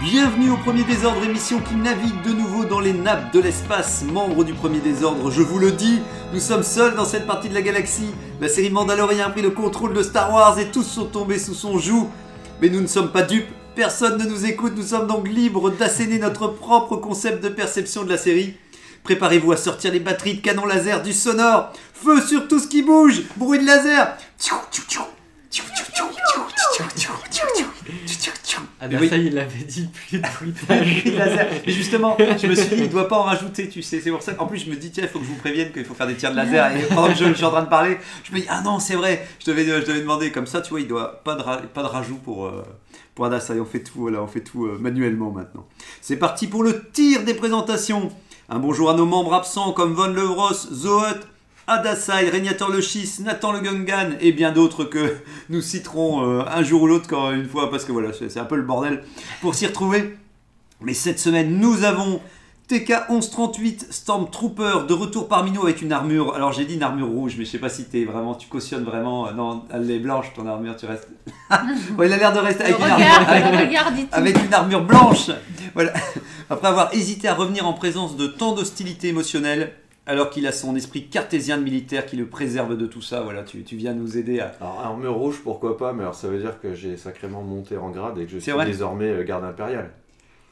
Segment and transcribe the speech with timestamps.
[0.00, 4.02] Bienvenue au Premier Désordre, émission qui navigue de nouveau dans les nappes de l'espace.
[4.02, 6.00] Membres du Premier Désordre, je vous le dis,
[6.32, 8.14] nous sommes seuls dans cette partie de la galaxie.
[8.40, 11.52] La série Mandalorian a pris le contrôle de Star Wars et tous sont tombés sous
[11.52, 12.08] son joug.
[12.62, 16.18] Mais nous ne sommes pas dupes, personne ne nous écoute, nous sommes donc libres d'asséner
[16.18, 18.54] notre propre concept de perception de la série.
[19.02, 21.74] Préparez-vous à sortir les batteries de canon laser du sonore.
[21.92, 23.24] Feu sur tout ce qui bouge.
[23.36, 24.16] Bruit de laser.
[28.80, 29.08] Ah bah oui.
[29.08, 31.48] ça, il l'avait dit plus de laser.
[31.66, 34.00] Mais justement, je me suis dit, il ne doit pas en rajouter, tu sais.
[34.00, 35.72] C'est pour ça qu'en plus, je me dis, tiens, il faut que je vous prévienne
[35.72, 36.76] qu'il faut faire des tirs de laser.
[36.76, 38.78] Et pendant que je, je suis en train de parler, je me dis, ah non,
[38.78, 41.42] c'est vrai, je devais, je devais demander comme ça, tu vois, il doit pas de,
[41.42, 42.64] ra- pas de rajout pour, euh,
[43.14, 43.60] pour Adasai.
[43.60, 45.66] On fait tout, voilà, on fait tout euh, manuellement maintenant.
[46.00, 48.10] C'est parti pour le tir des présentations.
[48.48, 51.20] Un bonjour à nos membres absents comme Von Levros, Zoot,
[51.66, 55.16] Adasai, Régnator le Schis, Nathan le Gungan et bien d'autres que
[55.48, 58.44] nous citerons euh, un jour ou l'autre quand une fois parce que voilà, c'est un
[58.44, 59.02] peu le bordel
[59.40, 60.16] pour s'y retrouver.
[60.80, 62.20] Mais cette semaine, nous avons
[62.68, 66.34] TK 1138 Stormtrooper de retour parmi nous avec une armure.
[66.34, 68.84] Alors j'ai dit une armure rouge, mais je sais pas si t'es vraiment, tu cautionnes
[68.84, 69.28] vraiment.
[69.28, 71.08] euh, Non, elle est blanche ton armure, tu restes.
[71.98, 73.06] ouais, il a l'air de rester avec une armure.
[74.08, 74.08] tout.
[74.12, 75.30] avec une armure blanche.
[75.74, 75.92] Voilà.
[76.50, 79.72] Après avoir hésité à revenir en présence de tant d'hostilité émotionnelle,
[80.10, 83.42] alors qu'il a son esprit cartésien de militaire qui le préserve de tout ça, voilà,
[83.44, 84.52] tu, tu viens nous aider à.
[84.60, 87.90] Alors, armure rouge, pourquoi pas, mais alors ça veut dire que j'ai sacrément monté en
[87.90, 89.90] grade et que je suis vrai désormais euh, garde impérial.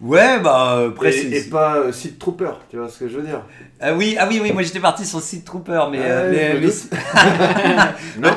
[0.01, 3.17] Ouais, bah euh, après c'est- Et, et pas euh, Trooper, tu vois ce que je
[3.19, 3.43] veux dire?
[3.81, 6.67] Ah oui, ah oui, oui, moi j'étais parti sur Seed Trooper, mais, euh, Ouais, mais-
[6.69, 8.21] mais-.
[8.21, 8.31] Non,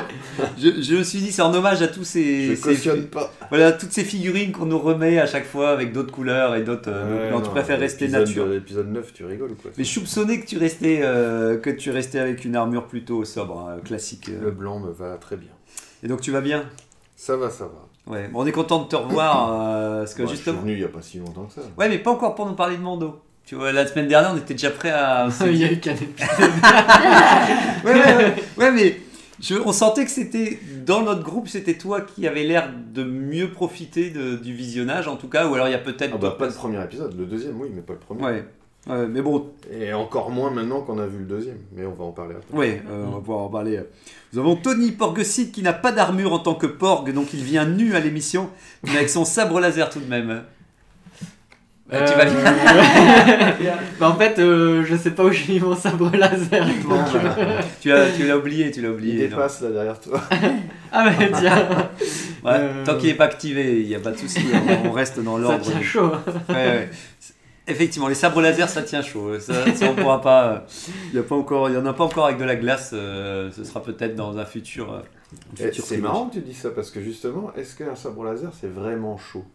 [0.57, 3.31] je, je me suis dit c'est en hommage à tous ces, je ces- cautionne pas.
[3.49, 6.89] voilà toutes ces figurines qu'on nous remet à chaque fois avec d'autres couleurs et d'autres.
[6.89, 8.51] euh, Ouais, non, tu préfères rester nature.
[8.53, 11.91] Épisode 9, tu rigoles ou quoi Mais je soupçonnais que tu restais euh, que tu
[11.91, 14.29] restais avec une armure plutôt sobre, hein, classique.
[14.29, 14.41] euh.
[14.45, 15.51] Le blanc me va très bien.
[16.03, 16.63] Et donc tu vas bien?
[17.15, 18.13] Ça va, ça va.
[18.13, 18.27] Ouais.
[18.29, 20.61] Bon, on est content de te revoir euh, parce que Moi, Je suis justement.
[20.63, 21.61] venu il y a pas si longtemps que ça.
[21.77, 23.21] Ouais, mais pas encore pour nous parler de Mando.
[23.45, 25.27] Tu vois, la semaine dernière, on était déjà prêt à.
[25.45, 26.51] il y a eu qu'un épisode.
[27.85, 29.01] ouais, ouais, ouais, ouais, mais
[29.41, 33.49] je- on sentait que c'était dans notre groupe, c'était toi qui avais l'air de mieux
[33.51, 36.11] profiter de- du visionnage, en tout cas, ou alors il y a peut-être.
[36.13, 38.23] Ah bah pas le premier épisode, le deuxième oui, mais pas le premier.
[38.23, 38.45] Ouais.
[38.89, 42.03] Ouais, mais bon, Et encore moins maintenant qu'on a vu le deuxième, mais on va
[42.03, 42.57] en parler après.
[42.57, 43.79] ouais, euh, on va pouvoir en parler.
[44.33, 47.65] Nous avons Tony Porgecide qui n'a pas d'armure en tant que Porg, donc il vient
[47.65, 48.49] nu à l'émission,
[48.83, 50.43] mais avec son sabre laser tout de même.
[51.93, 52.35] Ah, tu vas bien.
[52.35, 56.65] Euh, bah, en fait, euh, je sais pas où j'ai mis mon sabre laser.
[56.87, 59.23] Donc, euh, tu l'as tu l'as oublié, tu l'as Il oublié.
[59.23, 59.29] non.
[59.35, 60.21] dépasse là derrière toi.
[60.93, 61.55] Ah, mais tiens,
[62.43, 64.39] Ouais, Euh, Tant qu'il n'est pas activé, il n'y a pas de souci,
[64.83, 65.61] on, on reste dans ça l'ordre.
[65.65, 66.11] tient chaud.
[66.49, 66.89] Ouais, ouais.
[67.67, 69.39] Effectivement, les sabres laser, ça tient chaud.
[69.39, 70.47] Ça, ça, on pourra pas.
[70.47, 70.57] euh,
[71.13, 72.91] Il y a pas encore, il y en a pas encore avec de la glace.
[72.93, 74.91] euh, ce sera peut-être dans un futur.
[74.93, 74.99] euh,
[75.59, 78.51] Eh, futur C'est marrant que tu dis ça parce que justement, est-ce qu'un sabre laser
[78.59, 79.45] c'est vraiment chaud?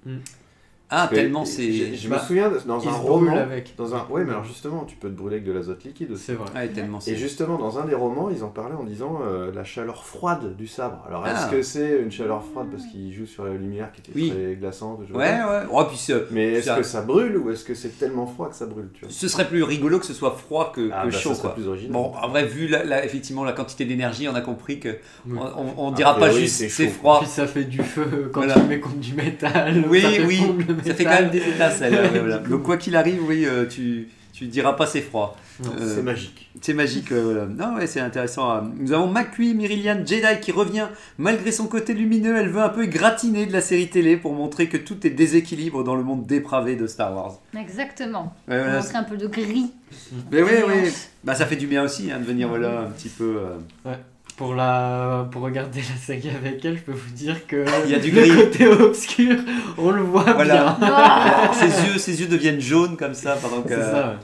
[0.89, 1.97] Ah, tellement c'est.
[1.97, 3.37] je Bah, me souviens dans un roman.
[3.37, 3.75] avec.
[3.77, 6.23] Dans un, ouais, mais alors justement, tu peux te brûler avec de l'azote liquide aussi.
[6.27, 6.49] C'est vrai.
[6.55, 7.11] Ouais, tellement c'est.
[7.13, 10.55] Et justement, dans un des romans, ils en parlaient en disant euh, la chaleur froide
[10.57, 11.05] du sabre.
[11.09, 11.49] Alors, est-ce Ah.
[11.51, 14.31] que c'est une chaleur froide parce qu'il joue sur la lumière qui était Oui.
[14.31, 15.63] très glaçante Ouais, ouais.
[15.73, 15.99] Oh, puis
[16.31, 18.89] Mais est-ce Ça- que ça brûle ou est-ce que c'est tellement froid que ça brûle
[18.95, 21.31] tu vois ce serait plus rigolo que ce soit froid que, Ah, que bah, chaud,
[21.31, 21.55] ça serait quoi.
[21.55, 21.93] plus original.
[21.93, 24.91] Bon, en vrai, vu la, la- effectivement la quantité d'énergie, on a compris que
[25.27, 25.37] Oui.
[25.37, 27.19] on, on- on dira pas priori, juste c'est froid.
[27.21, 29.85] Puis ça fait du feu quand tu mets contre du métal.
[29.91, 30.41] Oui, oui,
[30.85, 31.93] Ça fait quand même des étincelles.
[31.95, 32.39] ouais, voilà.
[32.39, 35.35] Donc quoi qu'il arrive, oui, euh, tu tu diras pas c'est froid.
[35.65, 36.51] Euh, C'est magique.
[36.61, 37.47] C'est magique, ouais, voilà.
[37.47, 38.55] Non, ouais, c'est intéressant.
[38.55, 38.61] euh.
[38.79, 40.89] Nous avons McQueen Myrillian Jedi qui revient.
[41.17, 44.69] Malgré son côté lumineux, elle veut un peu gratiner de la série télé pour montrer
[44.69, 47.41] que tout est déséquilibre dans le monde dépravé de Star Wars.
[47.59, 48.35] Exactement.
[48.47, 48.77] Ouais, voilà.
[48.81, 49.71] montrer un peu de gris.
[50.31, 50.91] Mais oui, oui.
[51.25, 53.39] Bah, ça fait du bien aussi hein, de venir voilà, un petit peu.
[53.87, 53.95] euh,
[54.37, 55.27] Pour, la...
[55.31, 58.11] pour regarder la saga avec elle, je peux vous dire que Il y a du
[58.11, 58.37] le gris.
[58.37, 59.37] côté obscur,
[59.79, 60.77] on le voit Voilà.
[60.79, 60.89] bien.
[60.93, 63.71] Ah ses, yeux, ses yeux deviennent jaunes comme ça pendant que.
[63.75, 64.11] Ça.
[64.11, 64.17] ouais.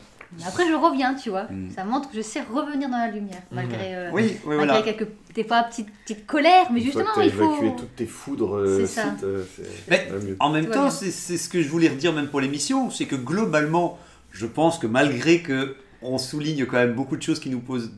[0.46, 1.44] Après, je reviens, tu vois.
[1.44, 1.70] Mm.
[1.74, 4.82] Ça montre que je sais revenir dans la lumière, malgré, euh, Oui, oui, malgré voilà.
[4.82, 6.66] quelques, des fois, petites, petites colères.
[6.72, 7.52] Mais Une fois justement, il faut.
[7.56, 9.14] évacué toutes tes foudres euh, C'est ça.
[9.24, 9.44] euh,
[9.90, 10.08] Mais-.
[10.40, 13.98] En même temps, c'est ce que je voulais redire même pour l'émission, c'est que globalement,
[14.30, 17.92] je pense que malgré que on souligne quand même beaucoup de choses qui nous posent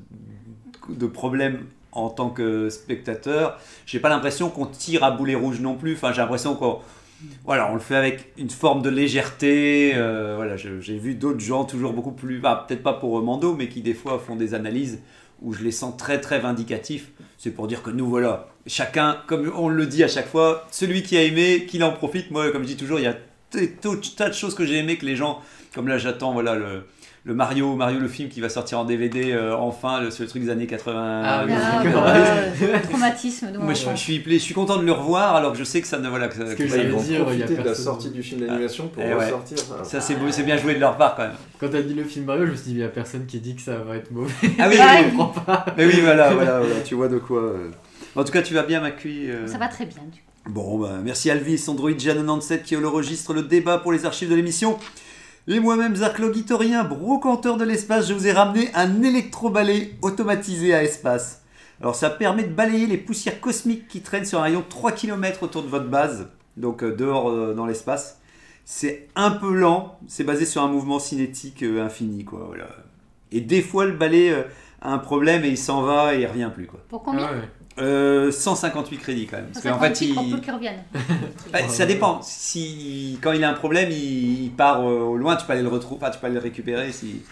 [0.88, 1.60] de problèmes
[1.94, 5.94] en tant que spectateur, j'ai pas l'impression qu'on tire à boulet rouge non plus.
[5.94, 6.80] Enfin, j'ai l'impression qu'on
[7.44, 9.92] voilà, on le fait avec une forme de légèreté.
[9.94, 13.82] euh, voilà, j'ai vu d'autres gens toujours beaucoup plus, peut-être pas pour Mando, mais qui
[13.82, 15.00] des fois font des analyses
[15.42, 17.10] où je les sens très très vindicatifs.
[17.38, 21.02] C'est pour dire que nous, voilà, chacun, comme on le dit à chaque fois, celui
[21.02, 22.30] qui a aimé, qu'il en profite.
[22.30, 23.16] Moi, comme je dis toujours, il y a
[24.16, 25.40] tas de choses que j'ai aimé que les gens,
[25.74, 26.84] comme là, j'attends, voilà, le,
[27.26, 30.42] le Mario, Mario le film qui va sortir en DVD, euh, enfin, le, ce truc
[30.42, 31.22] des années 80.
[31.24, 31.82] Ah Ah,
[32.62, 35.58] euh, traumatisme mon Moi, je, je suis, je suis content de le revoir, alors que
[35.58, 37.38] je sais que ça ne, voilà, que, ça- que que ça veut vont dire, il
[37.38, 39.24] y a profiter de la sortie du film d'animation pour Eh ouais.
[39.24, 39.58] ressortir.
[39.58, 39.84] ça.
[39.84, 41.32] ça, c'est bien joué de leur part quand même.
[41.58, 43.40] Quand t'as dit le film Mario, je me suis dit, il y a personne qui
[43.40, 44.30] dit que ça va être mauvais.
[44.58, 45.64] Ah oui, Ah, Je comprends pas.
[45.78, 47.40] Mais oui, voilà, voilà, voilà, tu vois de quoi.
[47.40, 47.70] euh.
[48.16, 49.30] En tout cas, tu vas bien, Macui.
[49.30, 49.46] euh.
[49.46, 50.02] Ça va très bien.
[50.12, 50.50] du coup.
[50.50, 54.78] Bon, bah, merci Alvis, Android Jan97 qui enregistre le débat pour les archives de l'émission.
[55.46, 60.82] Et moi-même, Zark Logitorien, brocanteur de l'espace, je vous ai ramené un électrobalai automatisé à
[60.82, 61.42] espace.
[61.82, 65.42] Alors, ça permet de balayer les poussières cosmiques qui traînent sur un rayon 3 km
[65.42, 68.20] autour de votre base, donc euh, dehors euh, dans l'espace.
[68.64, 72.44] C'est un peu lent, c'est basé sur un mouvement cinétique euh, infini, quoi.
[72.46, 72.68] Voilà.
[73.30, 74.44] Et des fois, le balai euh,
[74.80, 76.80] a un problème et il s'en va et il revient plus, quoi.
[76.88, 77.48] Pour combien Ah ouais.
[77.78, 79.46] Euh, 158 crédits quand même.
[79.52, 81.52] Parce qu'en fait, 158 il...
[81.52, 82.20] Bah, ça dépend.
[82.22, 85.62] Si quand il a un problème, il, il part euh, au loin, tu peux aller
[85.62, 86.92] le retrouver, enfin, tu peux aller le récupérer.
[86.92, 87.22] Si...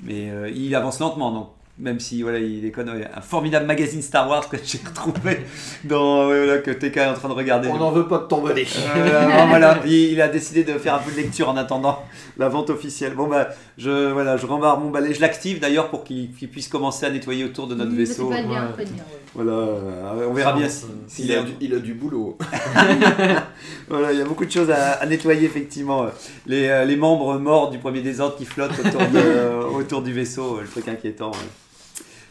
[0.00, 1.48] Mais euh, il avance lentement, donc
[1.78, 2.88] même si voilà, il déconne.
[2.90, 5.40] ouais, un formidable magazine Star Wars que j'ai retrouvé
[5.84, 7.68] dans voilà, que TK est en train de regarder.
[7.68, 8.64] On n'en veut pas de ton bonnet.
[8.96, 12.04] Euh, non, voilà, il, il a décidé de faire un peu de lecture en attendant
[12.38, 13.14] la vente officielle.
[13.14, 13.48] Bon bah,
[13.78, 17.44] je voilà, je rembarre mon balai, je l'active d'ailleurs pour qu'il puisse commencer à nettoyer
[17.44, 18.28] autour de notre Mm, vaisseau.
[18.28, 18.84] Bien, Ouais.
[18.84, 19.04] bien.
[19.34, 22.38] Voilà, euh, on verra bien si- Euh, s'il Il a, du, il a du boulot.
[23.88, 26.06] Voilà, il y a beaucoup de choses à, à nettoyer, effectivement.
[26.46, 30.12] Les, euh, les membres morts du premier désordre qui flottent autour, de- euh, autour du
[30.12, 31.30] vaisseau, euh, le truc inquiétant.
[31.32, 31.36] ouais.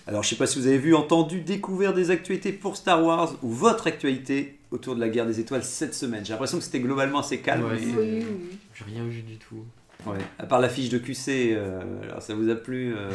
[0.08, 3.36] Alors, je sais pas si vous avez vu, entendu, découvert des actualités pour Star Wars
[3.42, 6.26] ou votre actualité autour de la guerre des étoiles cette semaine.
[6.26, 7.64] J'ai l'impression que c'était globalement assez calme.
[7.64, 8.58] Ouais, mais- c'est- Oui, oui, oui.
[8.74, 9.64] J'ai rien vu du tout.
[10.06, 10.18] ouais.
[10.40, 13.10] À part la fiche de QC, euh, alors ça vous a plu euh,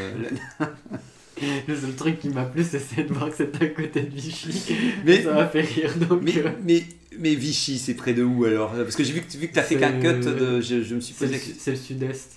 [1.68, 4.14] Le seul truc qui m'a plu, c'est c'est de voir que c'était à côté de
[4.14, 4.74] Vichy.
[5.04, 5.92] Mais- ça m'a fait rire.
[6.08, 6.82] Donc, mais, euh, mais,
[7.18, 8.72] mais Vichy, c'est près de où alors?
[8.72, 10.82] Parce que j'ai vu que, vu que tu as fait C'est- qu'un cut, de, je,
[10.82, 11.54] je me suis c'est le, posé.
[11.58, 12.32] c'est le sud-est.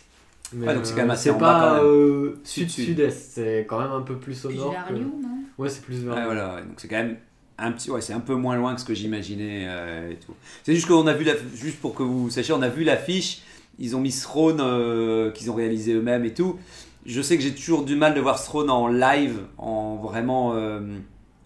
[0.54, 1.86] Mais, Ouais, donc c'est quand même euh, assez c'est en bas, pas quand même.
[1.86, 2.70] euh, Sud-sud.
[2.70, 4.72] sud-sud-est, c'est quand même un peu plus au nord.
[4.72, 5.30] vers que- Lyon, non?
[5.58, 7.18] Ouais, c'est plus vers voilà, ouais, donc c'est quand même
[7.58, 10.34] un petit, ouais, c'est un peu moins loin que ce que j'imaginais euh, et tout.
[10.64, 13.42] C'est juste qu'on a vu la, juste pour que vous sachiez, on a vu l'affiche.
[13.80, 16.58] Ils ont mis Throne euh, qu'ils ont réalisé eux-mêmes et tout.
[17.06, 20.80] Je sais que j'ai toujours du mal de voir Throne en live, en vraiment euh,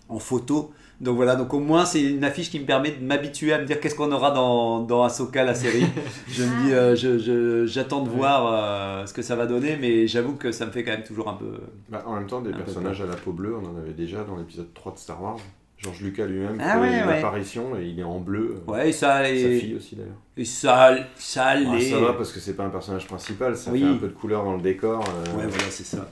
[0.09, 0.71] en photo.
[1.01, 3.65] Donc voilà, donc au moins c'est une affiche qui me permet de m'habituer à me
[3.65, 5.85] dire qu'est-ce qu'on aura dans, dans Ahsoka, la série.
[6.29, 8.15] je me dis, euh, je- je- j'attends de Ouais.
[8.15, 11.03] voir euh, ce que ça va donner, mais j'avoue que ça me fait quand même
[11.03, 11.51] toujours un peu.
[11.89, 14.37] Bah, en même temps, des personnages à la peau bleue, on en avait déjà dans
[14.37, 15.37] l'épisode 3 de Star Wars.
[15.77, 17.17] George Lucas lui-même Ah fait ouais, une ouais.
[17.17, 18.55] apparition et il est en bleu.
[18.65, 20.15] Ouais, ça, Sa et, fille aussi d'ailleurs.
[20.37, 21.81] et ça, ça Ah, allait.
[21.89, 23.81] ça va parce que c'est pas un personnage principal, ça Oui.
[23.81, 25.03] fait un peu de couleur dans le décor.
[25.03, 26.07] euh, Ouais, voilà, c'est ça.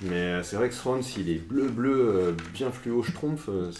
[0.00, 3.04] Mais euh, c'est vrai que Thrawn, s'il est bleu-bleu, euh, bien fluo,
[3.50, 3.78] euh, c-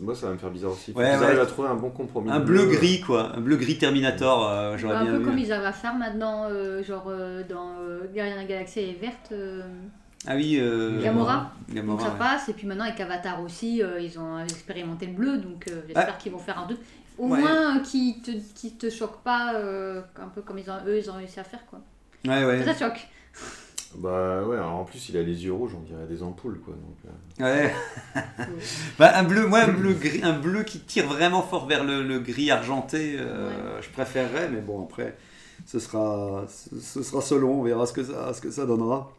[0.00, 0.92] moi ça va me faire bizarre aussi.
[0.92, 2.30] Ouais, arrivent à trouver un bon compromis.
[2.30, 3.32] Un bleu-gris, quoi.
[3.36, 5.24] Un bleu-gris Terminator, euh, j'aurais un bien peu vu.
[5.24, 8.80] comme ils arrivent à faire maintenant, euh, genre euh, dans euh, Guardian de la Galaxie
[8.80, 9.62] elle est verte, euh,
[10.26, 11.02] Ah oui, euh...
[11.02, 11.52] Gamora.
[11.68, 12.18] donc Gamora, ça ouais.
[12.18, 12.48] passe.
[12.48, 16.14] Et puis maintenant avec Avatar aussi, euh, ils ont expérimenté le bleu, donc euh, j'espère
[16.14, 16.18] Ah.
[16.20, 16.78] qu'ils vont faire un deux.
[17.18, 17.38] Au Ouais.
[17.40, 20.98] moins euh, qui te, qui te choque pas, euh, un peu comme ils ont, eux
[20.98, 21.80] ils ont réussi à faire quoi.
[22.26, 22.62] Ouais, ouais.
[22.64, 23.06] Ça, ça choque.
[23.94, 26.74] Bah ouais, alors en plus il a les yeux rouges, on dirait des ampoules quoi.
[26.74, 26.96] Donc,
[27.40, 27.74] euh, Ouais.
[28.98, 32.02] bah, un bleu, moi, un bleu, gris, un bleu qui tire vraiment fort vers le,
[32.02, 35.16] le gris argenté, euh, je préférerais, mais bon, après,
[35.66, 39.12] ce sera, ce, ce sera selon, on verra ce que ça, ce que ça donnera.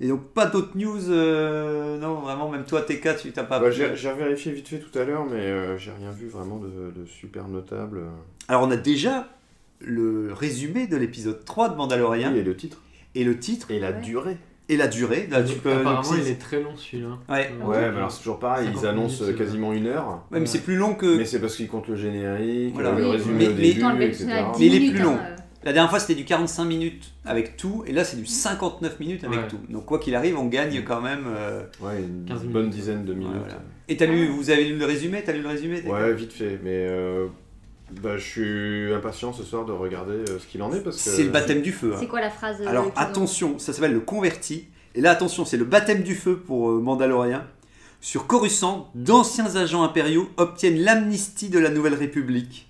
[0.00, 3.60] Et donc, pas d'autres news, euh, non, vraiment, même toi, TK, tu t'as pas.
[3.60, 6.58] bah, j'ai j'ai vérifié vite fait tout à l'heure, mais euh, j'ai rien vu vraiment
[6.58, 8.02] de, de super notable.
[8.48, 9.28] Alors, on a déjà
[9.80, 12.78] le résumé de l'épisode 3 de Mandalorian Oui, et le titre.
[13.14, 14.00] Et le titre Et la Ouais.
[14.00, 14.36] durée.
[14.70, 15.28] et la durée.
[15.30, 17.18] Là, tu peux, Apparemment, donc, il est très long celui-là.
[17.28, 17.50] Ouais.
[17.60, 20.22] Euh, Ouais, mais alors c'est toujours pareil, ils 50 annoncent minutes, euh, quasiment une heure.
[20.32, 21.18] Ouais, mais c'est plus long que.
[21.18, 22.90] Mais c'est parce qu'ils comptent le générique, Voilà.
[22.90, 24.24] euh, le Oui, résumé mais- au mais- début, Attends, le etc.
[24.24, 25.14] mec, c'est à 10 Mais il est plus hein, long.
[25.16, 25.36] euh.
[25.64, 29.24] La dernière fois, c'était du 45 minutes avec tout, et là, c'est du 59 minutes
[29.24, 29.48] avec Ouais.
[29.48, 29.58] tout.
[29.70, 31.24] Donc, quoi qu'il arrive, on gagne quand même.
[31.26, 33.32] euh, Ouais, une 15 bonne dizaine de minutes.
[33.38, 33.62] voilà.
[33.88, 35.22] Et t'as lu, vous avez lu le résumé?
[35.24, 37.26] T'as lu le résumé Ouais, vite fait, mais euh,
[38.02, 41.10] bah, je suis impatient ce soir de regarder euh, ce qu'il en est parce que.
[41.10, 41.92] C'est le baptême du feu.
[41.94, 41.98] hein.
[42.00, 44.66] C'est quoi la phrase euh, Alors attention, ça s'appelle le converti.
[44.94, 47.42] Et là, attention, c'est le baptême du feu pour euh, Mandalorian.
[48.00, 52.68] Sur Coruscant, d'anciens agents impériaux obtiennent l'amnistie de la Nouvelle République.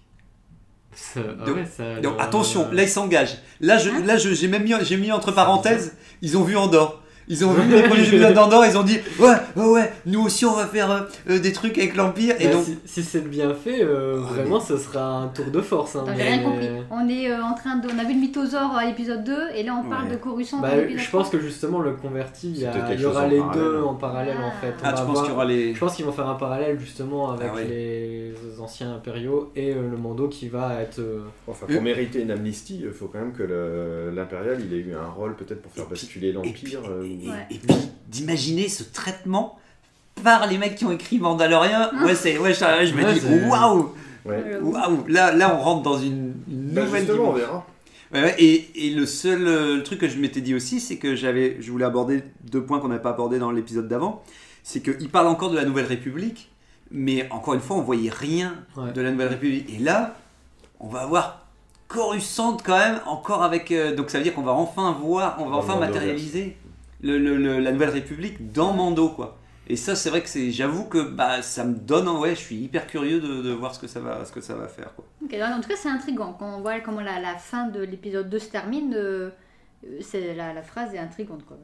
[0.94, 3.38] Ça- ah Donc- ouais, ça a Donc l'air, attention, là ils s'engagent.
[3.60, 6.56] Là, je, Hein là je- j'ai même mis, j'ai mis entre parenthèses, ils ont vu
[6.56, 7.02] Andorre.
[7.28, 10.44] Ils ont vu les premiers épisodes d'Andorre, ils ont dit ouais, ouais, ouais, nous aussi
[10.44, 11.00] on va faire euh,
[11.30, 12.34] euh, des trucs avec l'Empire.
[12.38, 15.46] Et Bah, donc, si, si c'est bien fait, euh, Ah, vraiment, ce sera un tour
[15.46, 15.96] de force.
[15.96, 16.68] Hein, Attends, J'ai mais- rien compris.
[16.90, 17.88] On est euh, en train de.
[17.88, 20.10] On a vu le mythosaure à l'épisode 2 et là on parle Ouais.
[20.12, 21.38] de Coruscant Bah, je pense 3.
[21.38, 23.62] que justement, le converti, il y, a- il aura les parallèle.
[23.62, 24.74] deux en parallèle en fait.
[24.82, 25.74] On ah, va tu penses voir- qu'il y aura les.
[25.74, 27.64] Je pense qu'ils vont faire un parallèle justement avec Ah ouais.
[27.64, 30.98] les anciens impériaux et euh, le Mando qui va être.
[30.98, 34.80] euh, Enfin, pour mériter une amnistie, il faut quand même que le- l'impérial il ait
[34.80, 36.80] eu un rôle peut-être pour faire basculer l'empire.
[37.22, 37.46] Et- ou- Ouais.
[37.50, 37.74] et puis,
[38.08, 39.58] d'imaginer ce traitement
[40.22, 43.48] par les mecs qui ont écrit Mandalorian, ouais, c'est, ouais, je, je me Ouais, dis,
[43.48, 43.92] waouh,
[44.24, 44.58] Ouais.
[44.62, 47.66] Waouh, là, là, on rentre dans une, une Bah, nouvelle on verra.
[48.38, 51.70] Et, et le seul euh, truc que je m'étais dit aussi, c'est que j'avais, je
[51.70, 54.22] voulais aborder deux points qu'on n'avait pas abordés dans l'épisode d'avant.
[54.62, 56.50] C'est qu'il parle encore de la Nouvelle République,
[56.90, 58.92] mais encore une fois, on voyait rien Ouais.
[58.92, 59.68] de la Nouvelle République.
[59.74, 60.14] Et là,
[60.80, 61.40] on va avoir
[61.88, 63.70] Coruscant quand même, encore avec.
[63.70, 66.56] euh, donc ça veut dire qu'on va enfin voir, on va Dans enfin matérialiser
[67.02, 69.38] le, le- le- la Nouvelle République dans Mando, quoi.
[69.66, 72.56] Et ça, c'est vrai que c'est, j'avoue que bah, ça me donne, ouais, je suis
[72.56, 75.06] hyper curieux de, de voir ce que ça va, ce que ça va faire, quoi.
[75.24, 76.36] Ok, alors, en tout cas, c'est intriguant.
[76.38, 79.30] Quand on voit comment la, la fin de l'épisode 2 se termine, euh,
[79.86, 81.46] euh, c'est, la, la phrase est intrigante.
[81.46, 81.56] Quoi.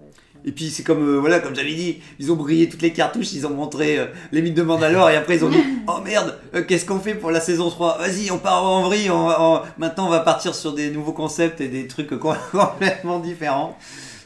[0.46, 3.34] Et puis c'est comme, euh, voilà, comme j'avais dit, ils ont brillé toutes les cartouches,
[3.34, 6.38] ils ont montré euh, les mythes de Mandalore et après ils ont dit Oh merde,
[6.68, 9.62] qu'est-ce qu'on fait pour la saison 3 Vas-y, on part en vrille, on va- on-
[9.78, 13.76] maintenant on va partir sur des nouveaux concepts et des trucs com- complètement différents.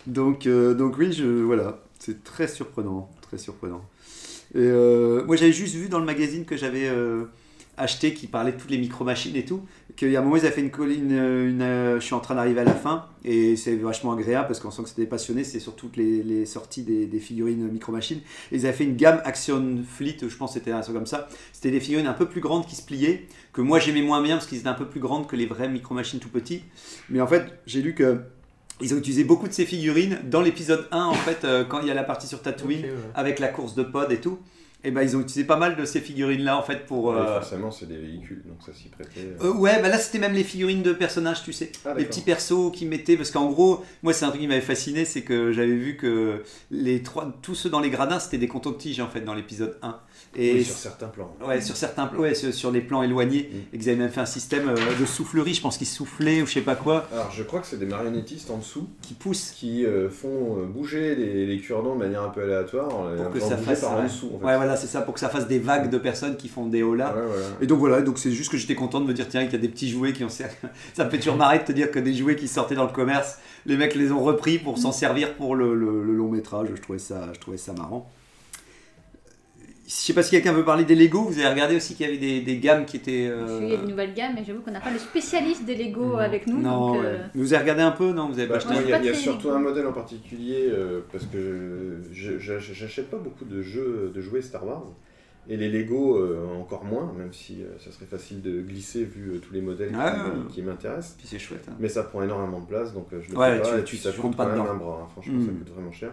[0.06, 3.82] Donc, euh, donc oui, je, voilà, c'est très surprenant, très surprenant.
[4.54, 7.25] Et euh, moi j'avais juste vu dans le magazine que j'avais euh,
[7.76, 9.62] acheté qui parlait de toutes les micro-machines et tout,
[9.96, 12.37] qu'il y a un moment ils avaient fait une colline, une, je suis en train
[12.37, 15.58] d'arriver à la fin et c'est vachement agréable parce qu'on sent que c'était passionné, c'est
[15.58, 18.20] sur toutes les, sorties des, figurines micro-machines.
[18.52, 21.28] Ils avaient fait une gamme Action Fleet, je pense que c'était un truc comme ça.
[21.52, 24.37] C'était des figurines un peu plus grandes qui se pliaient, que moi j'aimais moins bien
[24.37, 26.62] parce qu'ils étaient un peu plus grandes que les vraies micro-machines tout petits.
[27.08, 28.20] Mais en fait, j'ai lu que
[28.81, 31.87] ils ont utilisé beaucoup de ces figurines dans l'épisode 1 en fait, euh, quand il
[31.88, 32.93] y a la partie sur Tatooine ouais.
[33.14, 34.38] avec la course de pod et tout.
[34.87, 37.07] Et ben ils ont utilisé pas mal de ces figurines là en fait pour.
[37.07, 39.21] Ouais, euh, forcément, c'est des véhicules, donc ça s'y prêtait.
[39.40, 39.47] euh.
[39.47, 41.73] euh, ouais, bah là c'était même les figurines de personnages, tu sais.
[41.87, 43.16] Ah, les petits persos qui mettaient.
[43.16, 46.43] Parce qu'en gros, moi c'est un truc qui m'avait fasciné, c'est que j'avais vu que
[46.71, 49.99] les trois, tous ceux dans les gradins c'était des contents-tiges en fait dans l'épisode 1.
[50.37, 51.33] Et Oui, sur certains plans.
[51.47, 53.57] Ouais, sur certains ouais, sur, les plans éloignés, Mm.
[53.75, 56.47] et qu'ils avaient même fait un système euh, de soufflerie, je pense qu'ils soufflaient ou
[56.47, 59.52] je sais pas quoi, Alors, je crois que c'est des marionnettistes en dessous qui poussent.
[59.57, 63.38] qui euh, font euh, bouger les, les cure-dents de manière un peu aléatoire Pour que
[63.40, 63.83] ça fasse.
[63.83, 64.31] par en dessous.
[64.35, 64.45] En fait.
[64.47, 66.83] Ouais, voilà, c'est ça, pour que ça fasse des vagues de personnes qui font des
[66.83, 67.14] holas.
[67.14, 67.21] Ouais.
[67.61, 69.57] Et donc voilà, donc c'est juste que j'étais content de me dire tiens qu'il y
[69.57, 70.54] a des petits jouets qui ont servi.
[70.95, 72.93] Ça me fait toujours marrer de te dire que des jouets qui sortaient dans le
[72.93, 76.69] commerce, les mecs les ont repris pour s'en servir pour le, le- le long métrage.
[76.75, 78.11] Je trouvais ça, je trouvais ça marrant.
[79.86, 81.24] Je sais pas si quelqu'un veut parler des Lego.
[81.24, 83.28] Vous avez regardé aussi qu'il y avait des, des gammes qui étaient.
[83.28, 85.74] euh, Il y a une nouvelle gamme, mais j'avoue qu'on n'a pas le spécialiste des
[85.76, 86.16] Lego Non.
[86.16, 86.58] avec nous.
[86.60, 87.06] Non, donc, ouais.
[87.06, 89.04] euh, vous avez regardé un peu Non, vous avez Bah, pas acheté Ouais, moi, il
[89.04, 89.58] y a, y a surtout Lego.
[89.58, 94.66] un modèle en particulier euh, parce que j'achète pas beaucoup de jeux de jouets Star
[94.66, 94.84] Wars
[95.50, 99.32] et les Lego euh, encore moins, même si euh, ça serait facile de glisser vu
[99.34, 99.92] euh, tous les modèles
[100.50, 101.16] qui- m'intéressent.
[101.18, 101.66] Puis c'est chouette.
[101.68, 101.74] hein.
[101.78, 103.68] Mais ça prend énormément de place, donc euh, je le Ouais, fais pas.
[103.68, 105.00] tu- et tu- puis ça tu coûte pas quand même un bras.
[105.02, 105.08] hein.
[105.12, 105.58] Franchement, ça Mm.
[105.58, 106.12] coûte vraiment cher.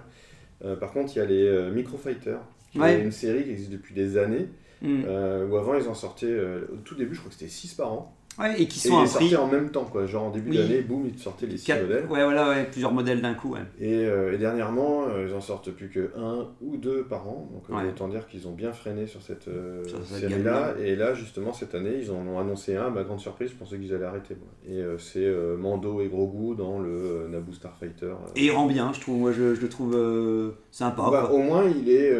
[0.66, 2.36] Euh, par contre, il y a les euh, Micro Fighter,
[2.72, 2.94] qui Ouais.
[3.00, 4.48] est une série qui existe depuis des années.
[4.82, 5.04] Mm.
[5.06, 7.76] euh, où avant ils en sortaient euh, au tout début, je crois que c'était 6
[7.76, 8.18] par an.
[8.40, 9.08] Ouais, et qui Et sont prix.
[9.30, 10.06] sortaient en même temps, quoi.
[10.06, 10.58] Genre en début Oui.
[10.58, 12.06] d'année, boum, ils sortaient les 6 quatre- modèles.
[12.10, 13.54] Ouais, voilà, ouais, plusieurs modèles d'un coup.
[13.54, 13.60] Ouais.
[13.80, 17.50] Et, euh, et dernièrement, euh, ils en sortent plus que un ou deux par an.
[17.52, 20.76] Donc euh, autant dire qu'ils ont bien freiné sur cette euh, cette série-là.
[20.82, 22.86] Et là, justement, cette année, ils en ont annoncé un.
[22.86, 24.36] À ma grande surprise, je pensais qu'ils allaient arrêter.
[24.36, 24.48] moi.
[24.76, 28.14] Et c'est Mando et Grogu dans le Naboo Starfighter.
[28.38, 29.18] Et il rend bien, je trouve.
[29.20, 31.04] Moi, je, je le trouve sympa.
[31.12, 32.12] Bah, au moins, il est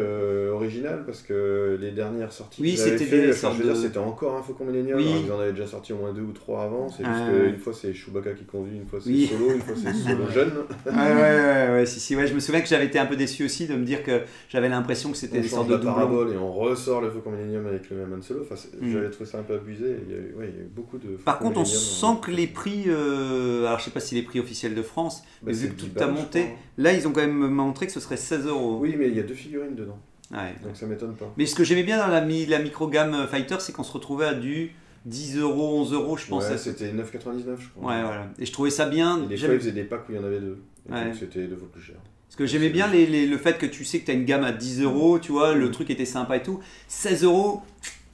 [0.50, 3.86] original parce que les dernières sorties Oui, c'était des enfin, sortes je veux dire, de-
[3.86, 4.98] c'était encore un Faucon Millennium.
[4.98, 5.08] Oui.
[5.08, 6.88] alors Ils en avaient déjà sorti au moins deux ou trois avant.
[6.88, 9.26] C'est juste Ah, qu'une fois c'est Chewbacca qui conduit, une fois c'est Oui.
[9.30, 10.52] Solo, une fois c'est Solo jeune.
[10.86, 13.16] Ouais, ouais, ouais, ouais, si, si, ouais, je me souviens que j'avais été un peu
[13.16, 16.36] déçu aussi de me dire que j'avais l'impression que c'était des sortes de parabole et
[16.36, 18.40] on ressort le Faucon Millennium avec le même Han Solo.
[18.42, 18.90] Enfin, Mm.
[18.92, 19.96] J'avais trouvé ça un peu abusé.
[20.06, 21.16] Il y a eu, ouais, il y a eu beaucoup de.
[21.16, 24.22] Par Faucon contre, on sent que les prix, euh, alors je sais pas si les
[24.22, 26.46] prix officiels de France, Bah, mais vu que 10 tout a monté,
[26.78, 28.78] là ils ont quand même montré que ce serait 16 euros.
[28.80, 29.98] Oui, mais il y a deux figurines dedans,
[30.32, 30.54] Ouais.
[30.64, 31.32] donc ça m'étonne pas.
[31.36, 33.92] Mais ce que j'aimais bien dans la, mi- la micro gamme Fighter, c'est qu'on se
[33.92, 34.72] retrouvait à du
[35.04, 36.48] 10 euros, 11 euros, je pense.
[36.48, 37.90] Ouais, c'était 9,99 je crois.
[37.92, 38.28] Ouais, voilà.
[38.38, 39.22] Et je trouvais ça bien.
[39.24, 40.62] Et des fois, ils faisaient des packs où il y en avait deux.
[40.88, 41.04] Et Ouais.
[41.06, 41.96] Donc c'était deux fois plus cher.
[42.28, 44.24] Parce que j'aimais bien les- les- le fait que tu sais que tu as une
[44.24, 45.72] gamme à 10 euros, tu vois, le Mm.
[45.72, 46.60] truc était sympa et tout.
[46.88, 47.60] 16 euros,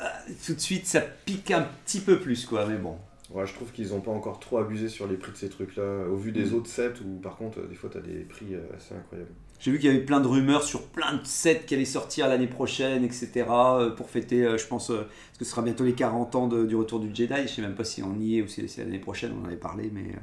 [0.01, 0.13] ah,
[0.45, 2.97] tout de suite ça pique un petit peu plus, quoi, mais bon.
[3.31, 6.07] Ouais, je trouve qu'ils n'ont pas encore trop abusé sur les prix de ces trucs-là,
[6.11, 6.55] au vu des Mm.
[6.55, 9.31] autres sets où par contre, des fois, tu as des prix euh, assez incroyables.
[9.61, 12.29] J'ai vu qu'il y avait plein de rumeurs sur plein de sets qui allaient sortir
[12.29, 13.47] l'année prochaine, etc.
[13.51, 16.47] euh, Pour fêter, euh, je pense, euh, parce que ce sera bientôt les 40 ans
[16.47, 17.35] de- du retour du Jedi.
[17.43, 19.47] Je sais même pas si on y est ou si c'est l'année prochaine, on en
[19.47, 20.19] avait parlé, mais euh,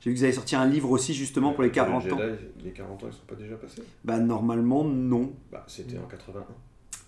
[0.00, 2.18] J'ai vu que vous avez sorti un livre aussi justement pour les 40 Le ans.
[2.18, 3.82] Jedi, les 40 ans, ils sont pas déjà passés?
[4.04, 5.30] Bah normalement non.
[5.52, 6.44] Bah, c'était en 81.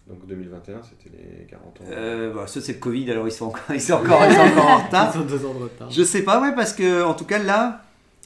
[0.07, 1.85] Donc 2021, c'était les 40 ans.
[1.91, 4.41] Euh, bah, ça c'est le Covid, alors ils sont encore, ils sont encore, ils sont
[4.43, 5.13] encore en retard.
[5.15, 5.91] Ils ont deux ans de retard.
[5.91, 7.83] Je sais pas, ouais, parce que en tout cas là,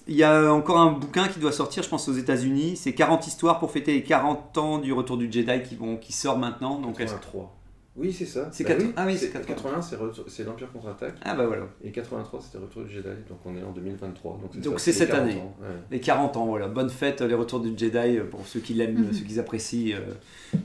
[0.09, 2.77] il y a encore un bouquin qui doit sortir, je pense aux États-Unis.
[2.77, 6.13] C'est 40 histoires pour fêter les 40 ans du retour du Jedi qui, vont, qui
[6.13, 6.81] sort maintenant.
[6.81, 7.55] Donc, est-ce- 83.
[8.01, 8.49] Oui, c'est ça.
[8.53, 9.71] C'est Bah oui, ah oui, c'est c'est 80.
[9.81, 11.15] 81, c'est l'Empire contre-attaque.
[11.25, 11.65] ah bah voilà.
[11.83, 13.09] Et 83, c'était Retour du Jedi.
[13.29, 14.41] Donc on est en 2023.
[14.63, 15.41] Donc c'est cette 40 année.
[15.41, 15.67] ans, ouais.
[15.91, 16.69] Les 40 ans, voilà.
[16.69, 19.13] Bonne fête, les retours du Jedi euh, pour ceux qui l'aiment, Mhm.
[19.13, 20.13] ceux qui apprécient euh,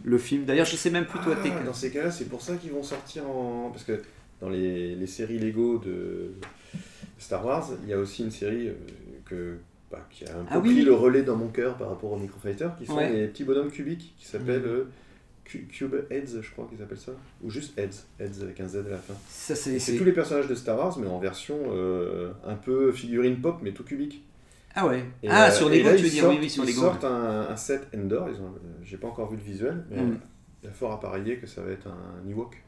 [0.04, 0.46] le film.
[0.46, 2.72] D'ailleurs, je sais même plus toi, Ah, t'es- dans ces cas-là, c'est pour ça qu'ils
[2.72, 3.72] vont sortir en.
[3.72, 4.00] Parce que
[4.40, 6.34] dans les, les séries Lego de
[7.18, 8.74] Star Wars, il y a aussi une série euh,
[9.26, 9.58] que,
[9.92, 10.86] bah, qui a un peu Ah oui, pris oui.
[10.86, 13.12] le relais dans mon cœur par rapport aux Microfighter, qui sont Ouais.
[13.12, 14.68] les petits bonhommes cubiques qui s'appellent Mhm.
[14.68, 14.84] euh,
[15.46, 17.12] Cu- Cube Heads, je crois qu'ils appellent ça.
[17.44, 19.14] Ou juste Heads, Heads avec un Z à la fin.
[19.28, 19.78] Ça, c'est.
[19.98, 23.72] Tous les personnages de Star Wars, mais en version euh, un peu figurine pop, mais
[23.74, 24.24] tout cubique.
[24.74, 25.04] Ah ouais.
[25.22, 26.82] Et, ah, euh, sur Lego, tu veux ils dire Oui, oui, sur ils Lego.
[26.82, 30.02] sortent un, un set Endor, ils ont, euh, j'ai pas encore vu le visuel, mais
[30.02, 30.20] Mm.
[30.64, 32.63] il y a fort à parier que ça va être un Ewok.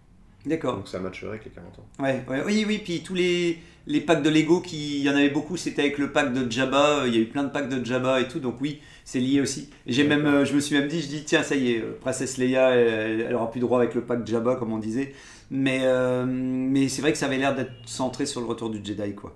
[0.46, 0.78] D'accord.
[0.78, 2.04] Donc ça matcherait avec les 40 ans.
[2.04, 5.16] Ouais, ouais, oui, oui, puis tous les, les packs de Lego, qui, il y en
[5.16, 7.50] avait beaucoup, c'était avec le pack de Jabba, euh, il y a eu plein de
[7.50, 9.70] packs de Jabba et tout, donc oui, c'est lié aussi.
[9.88, 11.98] J'ai même, euh, je me suis même dit, je dis, tiens, ça y est, euh,
[12.00, 15.14] Princesse Leia, elle, elle aura plus droit avec le pack Jabba, comme on disait.
[15.52, 18.84] Mais, euh, mais c'est vrai que ça avait l'air d'être centré sur le retour du
[18.84, 19.36] Jedi, quoi.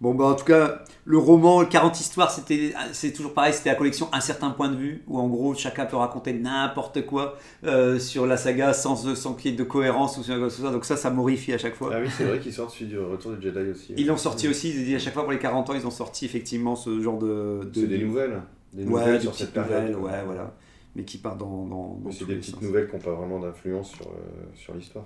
[0.00, 3.74] Bon, bah en tout cas, le roman 40 histoires, c'était, c'est toujours pareil, c'était la
[3.74, 7.98] collection Un certain point de vue, où en gros, chacun peut raconter n'importe quoi euh,
[7.98, 10.70] sur la saga sans, sans qu'il y ait de cohérence ou sur ça.
[10.70, 11.90] Donc ça, ça m'horrifie à chaque fois.
[11.94, 13.92] Ah oui, c'est vrai qu'ils sortent celui du Retour du Jedi aussi.
[13.96, 16.24] Ils l'ont sorti aussi, ils à chaque fois pour les 40 ans, ils ont sorti
[16.24, 17.60] effectivement ce genre de.
[17.64, 18.40] de C'est des nouvelles.
[18.72, 19.94] Des Ouais, nouvelles des sur cette période.
[19.96, 20.54] ouais, voilà.
[20.96, 21.46] Mais qui partent dans.
[21.66, 22.62] dans, dans Mais c'est des les petites sens.
[22.64, 25.04] nouvelles qui n'ont pas vraiment d'influence sur, euh, sur l'histoire.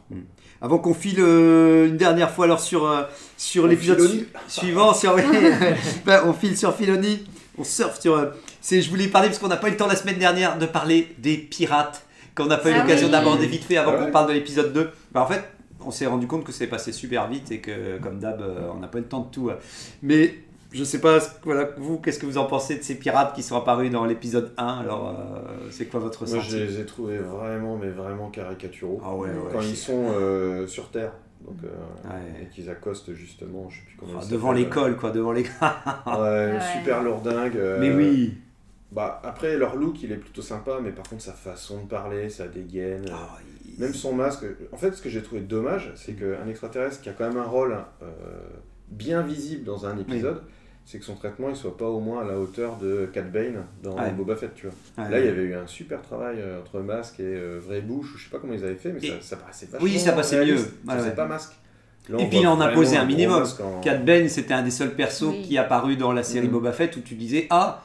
[0.63, 3.03] Avant qu'on file euh, une dernière fois alors sur, euh,
[3.37, 5.15] sur On l'épisode su- suivant, sur,
[6.07, 7.25] Bah, on file sur Filoni,
[7.59, 8.15] on surfe sur.
[8.15, 8.31] euh,
[8.63, 10.65] c'est, je voulais parler parce qu'on n'a pas eu le temps la semaine dernière de
[10.67, 13.13] parler des pirates, qu'on n'a pas eu Ah l'occasion oui.
[13.13, 14.07] d'aborder vite fait avant Ah ouais.
[14.07, 14.89] qu'on parle de l'épisode 2.
[15.13, 15.45] Bah, en fait,
[15.85, 18.79] on s'est rendu compte que c'est passé super vite et que, comme d'hab, euh, on
[18.81, 19.51] n'a pas eu le temps de tout.
[19.51, 19.57] euh.
[20.03, 20.35] Mais
[20.75, 23.57] je sais pas, voilà, vous, qu'est-ce que vous en pensez de ces pirates qui sont
[23.57, 27.77] apparus dans l'épisode 1 Alors, euh, c'est quoi votre Moi, je les ai trouvés vraiment,
[27.77, 29.01] mais vraiment caricaturaux.
[29.05, 29.35] Ah ouais, ouais.
[29.53, 31.13] Quand ils sont euh, sur Terre.
[31.47, 32.43] Donc, euh, Ouais.
[32.43, 35.53] Et qu'ils accostent justement, je sais plus comment il devant l'école, quoi, devant l'école.
[36.07, 36.59] Ouais, Ouais.
[36.79, 37.57] super lourdingue.
[37.57, 38.35] euh, Mais oui.
[38.93, 42.29] Bah, après, leur look, il est plutôt sympa, mais par contre, sa façon de parler,
[42.31, 43.05] sa dégaine.
[43.13, 44.45] Ah, il- Même son masque.
[44.73, 47.43] En fait, ce que j'ai trouvé dommage, c'est qu'un extraterrestre qui a quand même un
[47.47, 48.07] rôle euh,
[48.89, 50.43] bien visible dans un épisode,
[50.87, 53.65] c'est que son traitement il soit pas au moins à la hauteur de Cat Bane
[53.83, 54.11] dans Ouais.
[54.13, 55.05] Boba Fett, tu vois.
[55.05, 57.81] Ouais, Là, il y avait eu un super travail euh, entre masque et euh, vraie
[57.81, 59.85] bouche, ou je sais pas comment ils avaient fait, mais Et- ça, ça paraissait vachement
[59.85, 60.67] Oui, ça passait réaliste.
[60.85, 60.93] mieux.
[60.97, 61.53] Ça Ouais, pas masque.
[62.11, 63.43] Là, Et puis, il en vraiment imposait un minimum.
[63.63, 65.43] en- Cat Ben, c'était un des seuls persos Oui.
[65.43, 66.53] qui est apparu dans la série Mhm.
[66.53, 67.83] Boba Fett où tu disais Ah,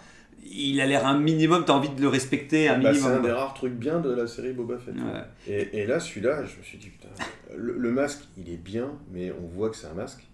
[0.51, 3.21] il a l'air un minimum, t'as envie de le respecter un Bah, c'est un minimum.
[3.23, 4.93] des rares trucs bien de la série Boba Fett.
[4.95, 5.21] Ouais.
[5.47, 7.07] Et, et là, celui-là, je me suis dit, putain,
[7.55, 10.25] le, le masque, il est bien, mais on voit que c'est un masque.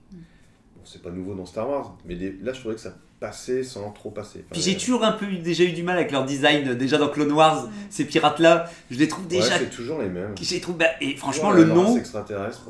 [0.86, 3.92] C'est pas nouveau dans Star Wars, mais des- là, je trouvais que ça passait sans
[3.92, 4.40] trop passer.
[4.40, 6.76] Enfin, Puis j'ai euh, toujours un peu eu- déjà eu du mal avec leur design,
[6.76, 9.58] déjà dans Clone Wars, ces pirates-là, je les trouve ouais, déjà.
[9.58, 10.36] c'est toujours les mêmes.
[10.42, 11.98] j'ai trouvé- bah, et franchement, Toujours le nom,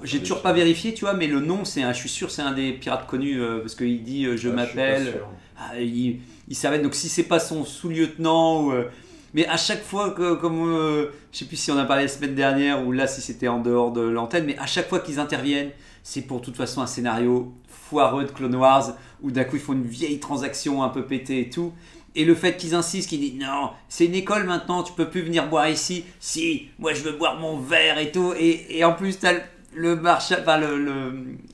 [0.04, 2.41] j'ai toujours pas vérifié, tu vois, mais le nom, c'est un, je suis sûr, c'est
[2.43, 5.04] un des pirates connus euh, parce qu'il dit euh, Je Ah, m'appelle.
[5.12, 5.28] sûr.
[5.58, 8.71] Ah, il, il savait, donc si c'est pas son sous-lieutenant ou.
[8.71, 8.86] euh,
[9.34, 10.62] mais à chaque fois que, comme.
[10.69, 13.47] euh, je sais plus si on a parlé la semaine dernière ou là si c'était
[13.49, 15.71] en dehors de l'antenne, mais à chaque fois qu'ils interviennent,
[16.07, 17.51] c'est pour de toute façon un scénario
[17.89, 21.39] foireux de Clone Wars où d'un coup ils font une vieille transaction un peu pétée
[21.39, 21.73] et tout.
[22.15, 25.21] Et le fait qu'ils insistent, qu'ils disent non, c'est une école maintenant, tu peux plus
[25.23, 26.05] venir boire ici.
[26.19, 28.33] Si, moi je veux boire mon verre et tout.
[28.37, 29.39] Et, et en plus, t'as le,
[29.73, 30.77] le, marcha- enfin, le,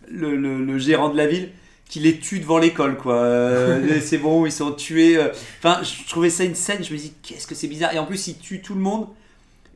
[0.09, 1.49] le, le, gérant de la ville
[1.89, 3.15] qui les tue devant l'école, quoi.
[3.15, 5.17] Euh, c'est bon, ils sont tués.
[5.17, 5.29] euh.
[5.59, 7.93] Enfin, je trouvais ça une scène, je me dis, qu'est-ce que c'est bizarre.
[7.95, 9.07] Et en plus, il tue tout le monde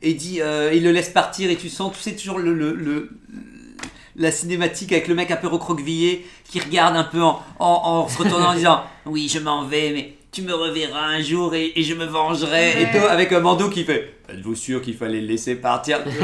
[0.02, 2.74] et dit, euh, il le laisse partir et tu sens, tu sais, toujours le, le,
[2.74, 3.10] le-
[4.16, 8.08] la cinématique avec le mec un peu recroquevillé qui regarde un peu en, en, en
[8.08, 11.72] se retournant en disant, oui, je m'en vais, mais tu me reverras un jour et,
[11.78, 12.82] et je me vengerai.
[12.82, 16.00] Et toi, avec un bandeau qui fait, êtes-vous sûr qu'il fallait le laisser partir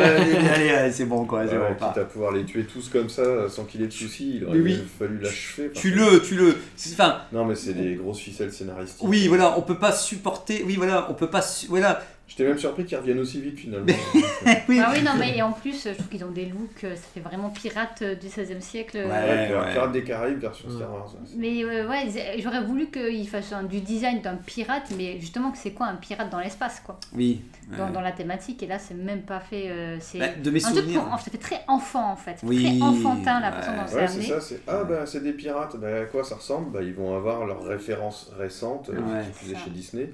[0.53, 1.47] Allez, allez, c'est bon, quoi.
[1.47, 3.91] c'est Ouais, bon, quitte à pouvoir les tuer tous comme ça sans qu'il ait de
[3.93, 4.79] soucis, il aurait oui.
[4.99, 5.71] fallu l'achever.
[5.73, 6.57] Tue-le, tue-le.
[6.75, 9.07] C'est- Enfin, Non, mais c'est des grosses ficelles scénaristiques.
[9.07, 10.63] Oui, voilà, on peut pas supporter.
[10.65, 11.41] Oui, voilà, on peut pas.
[11.41, 12.01] su- Voilà,
[12.31, 13.85] J'étais même surpris qu'ils reviennent aussi vite finalement.
[14.69, 14.79] oui.
[14.81, 17.01] Ah oui, non, mais et en plus, je trouve qu'ils ont des looks, euh, ça
[17.13, 18.95] fait vraiment pirate euh, du 16e siècle.
[18.97, 19.53] euh, Ouais.
[19.53, 20.75] Ouais, Pirates des Caraïbes version Ouais.
[20.75, 21.13] Star Wars.
[21.35, 22.05] Mais euh, ouais,
[22.39, 25.95] j'aurais voulu qu'ils fassent un- du design d'un pirate, mais justement, que c'est quoi un
[25.95, 26.97] pirate dans l'espace, quoi?
[27.13, 27.41] Oui.
[27.77, 27.91] dans, Ouais.
[27.91, 29.69] dans la thématique, et là, c'est même pas fait.
[29.69, 31.03] euh, c'est Bah, de mes un truc souvenirs.
[31.03, 31.19] pour.
[31.19, 32.37] Ça fait très enfant, en fait.
[32.43, 34.27] Oui, Très enfantin, la façon dont c'est Ouais, c'est amené.
[34.29, 36.71] ça, c'est ah bah c'est des pirates, bah à quoi ça ressemble?
[36.71, 39.57] Bah ils vont avoir leurs références récentes euh, Ça.
[39.65, 40.09] chez Disney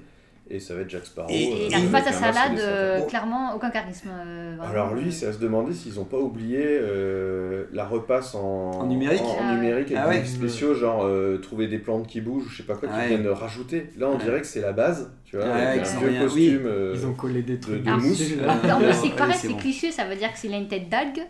[0.50, 1.28] et ça va être Jack Sparrow.
[1.30, 4.08] Et- Et euh, face à salade, euh, clairement, aucun charisme.
[4.10, 4.56] euh.
[4.62, 8.40] Alors lui, c'est à se demander s'ils n'ont pas oublié euh, la repasse en,
[8.72, 10.20] En numérique en, en Ah numérique avec Ah ouais.
[10.20, 12.94] des spéciaux, genre euh, trouver des plantes qui bougent ou je sais pas quoi, qui
[12.94, 13.08] Ouais.
[13.08, 13.90] viennent rajouter.
[13.98, 14.24] Là, on Ouais.
[14.24, 16.62] dirait que c'est la base, tu vois, Ouais, avec un vieux costume.
[16.66, 18.36] euh, Ils ont collé des trucs de dessus, mousse.
[18.46, 18.54] là.
[18.54, 21.22] En plus, Ouais, c'est pareil, c'est cliché, ça veut dire qu'il a une tête d'algue,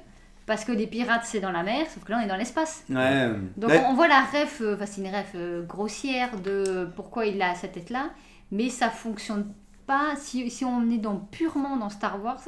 [0.46, 2.84] parce que les pirates, c'est dans la mer, sauf que là, on est dans l'espace.
[2.88, 3.28] Ouais.
[3.56, 3.82] Donc Ouais.
[3.88, 5.34] on voit la ref, enfin c'est une ref
[5.66, 8.10] grossière de pourquoi il a cette tête-là,
[8.50, 9.46] mais ça fonctionne
[9.86, 12.42] pas, si, si on est dans, purement dans Star Wars,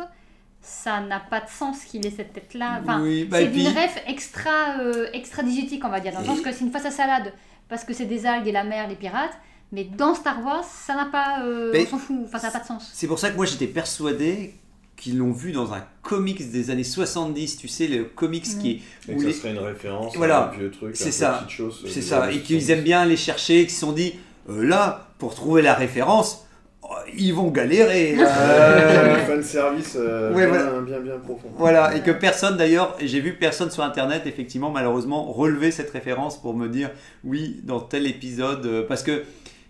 [0.63, 2.81] ça n'a pas de sens qu'il ait cette tête-là.
[2.83, 6.21] Enfin, Oui, bah, c'est puis- une ref extra, euh, extra digétique, on va dire, dans
[6.21, 7.33] le sens que c'est une face à salade,
[7.69, 9.33] parce que c'est des algues et la mer, les pirates,
[9.73, 11.43] mais dans Star Wars, ça n'a pas...
[11.45, 12.91] euh, Mais- on s'en fout, enfin ça n'a pas de sens.
[12.93, 14.55] C'est pour ça que moi j'étais persuadé
[14.97, 19.11] qu'ils l'ont vu dans un comics des années 70, tu sais, le comics qui est.
[19.11, 20.41] et où que ça les- serait une référence Voilà.
[20.41, 21.39] à un vieux truc, C'est ça.
[21.39, 22.71] petite chose, euh, C'est ça, et qu'ils 70.
[22.71, 24.13] aiment bien aller chercher, qu'ils se sont dit,
[24.49, 26.47] euh, là, pour trouver la référence,
[26.83, 28.17] oh, ils vont galérer.
[28.19, 30.81] euh, Un fan service euh, Ouais, bien, voilà.
[30.81, 31.49] bien, bien profond.
[31.59, 36.41] Voilà, et que personne d'ailleurs, j'ai vu personne sur internet effectivement malheureusement relever cette référence
[36.41, 36.91] pour me dire
[37.25, 39.25] oui dans tel épisode, euh, parce que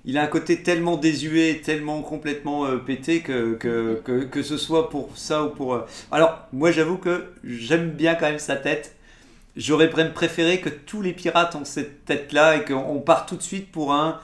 [0.07, 4.57] il a un côté tellement désuet, tellement complètement euh, pété que, que, que, que ce
[4.57, 5.75] soit pour ça ou pour...
[5.75, 5.81] euh,
[6.11, 8.97] Alors moi j'avoue que j'aime bien quand même sa tête,
[9.59, 13.43] j'aurais même préféré que tous les pirates ont cette tête-là et qu'on part tout de
[13.43, 14.19] suite pour un...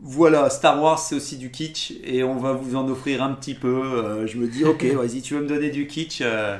[0.00, 3.54] Voilà, Star Wars c'est aussi du kitsch et on va vous en offrir un petit
[3.54, 3.82] peu.
[3.82, 6.20] Euh, je me dis ok, vas-y, tu veux me donner du kitsch.
[6.22, 6.56] euh,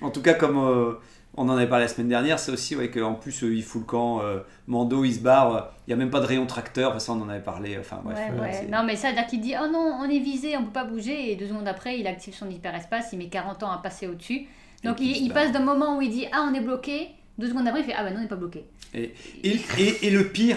[0.00, 0.92] en tout cas, comme euh,
[1.36, 3.82] on en avait parlé la semaine dernière, c'est aussi ouais, qu'en plus euh, il fout
[3.82, 6.46] le camp, euh, Mando il se barre, euh, il n'y a même pas de rayon
[6.46, 7.76] tracteur, enfin, ça on en avait parlé.
[7.78, 8.52] Enfin bref, ouais, euh, ouais.
[8.52, 10.72] c'est- Non, mais ça veut dire qu'il dit Oh non, on est visé, on peut
[10.72, 11.30] pas bouger.
[11.30, 14.46] Et deux secondes après, il active son hyperespace, il met 40 ans à passer au-dessus.
[14.82, 17.08] Donc il, passe d'un moment où il dit Ah, on est bloqué.
[17.36, 18.64] Deux secondes après, il fait Ah, bah non, on n'est pas bloqué.
[18.94, 19.12] Et,
[19.44, 19.58] et,
[20.06, 20.56] et le pire,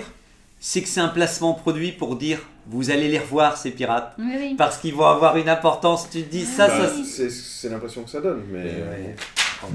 [0.63, 4.13] c'est que c'est un placement produit pour dire vous allez les revoir ces pirates.
[4.19, 4.55] Oui, oui.
[4.57, 6.93] Parce qu'ils vont avoir une importance, tu te dis ça, Bah, ça.
[7.03, 9.15] c'est c'est l'impression que ça donne, mais Ouais, ouais.
[9.63, 9.67] Oh.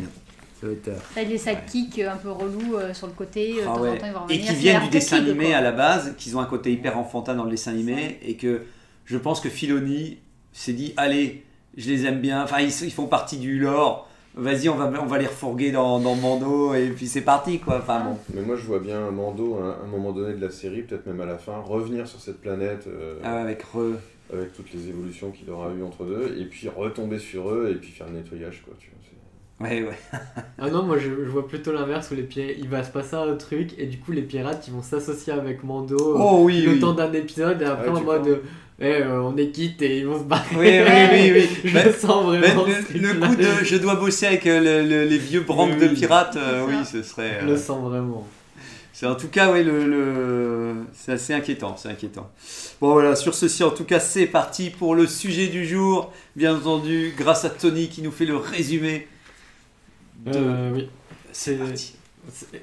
[0.61, 3.57] Ça va être, euh, T'as des sidekicks euh, un peu relous euh, sur le côté.
[3.61, 3.99] euh, Ah ouais.
[3.99, 5.57] temps, Et qui viennent du dessin animé quoi.
[5.57, 8.63] à la base, qu'ils ont un côté hyper enfantin dans le dessin animé, et que
[9.05, 10.17] je pense que Filoni
[10.53, 11.45] s'est dit allez,
[11.77, 14.06] je les aime bien, enfin ils, ils font partie du lore,
[14.37, 17.79] vas-y, on va, on va les refourguer dans, dans Mando, et puis c'est parti quoi.
[17.79, 18.19] Enfin bon.
[18.35, 21.21] Mais moi, je vois bien Mando, à un moment donné de la série, peut-être même
[21.21, 23.95] à la fin, revenir sur cette planète euh, Ah ouais, avec Re.
[24.33, 27.77] avec toutes les évolutions qu'il aura eu entre deux, et puis retomber sur eux et
[27.77, 28.75] puis faire le nettoyage, quoi.
[28.79, 29.07] Tu vois, c'est-
[29.59, 29.97] Ouais, ouais.
[30.59, 33.35] Ah non, moi je, je vois plutôt l'inverse où les il va se passer un
[33.37, 36.81] truc et du coup les pirates ils vont s'associer avec Mando Oh oui, le oui.
[36.81, 38.39] temps d'un épisode et après Ah ouais, en mode crois
[38.81, 40.45] eh, euh, on est quitte et ils vont se barrer.
[40.55, 41.61] Oui, oui, oui, oui.
[41.71, 44.89] je Ben- sens Ben, vraiment ce le, coup de je dois bosser avec euh, le-
[44.89, 45.95] le- les vieux branques Oui, de oui.
[45.95, 47.39] pirates, euh, oui, ce serait.
[47.41, 48.27] Je euh, le sens vraiment.
[48.93, 52.31] C'est en tout cas, ouais, le, le- c'est assez inquiétant, c'est inquiétant.
[52.81, 56.13] Bon voilà, sur ceci, en tout cas, c'est parti pour le sujet du jour.
[56.35, 59.07] Bien entendu, grâce à Tony qui nous fait le résumé.
[60.25, 60.89] de- Euh, oui.
[61.33, 61.59] c'est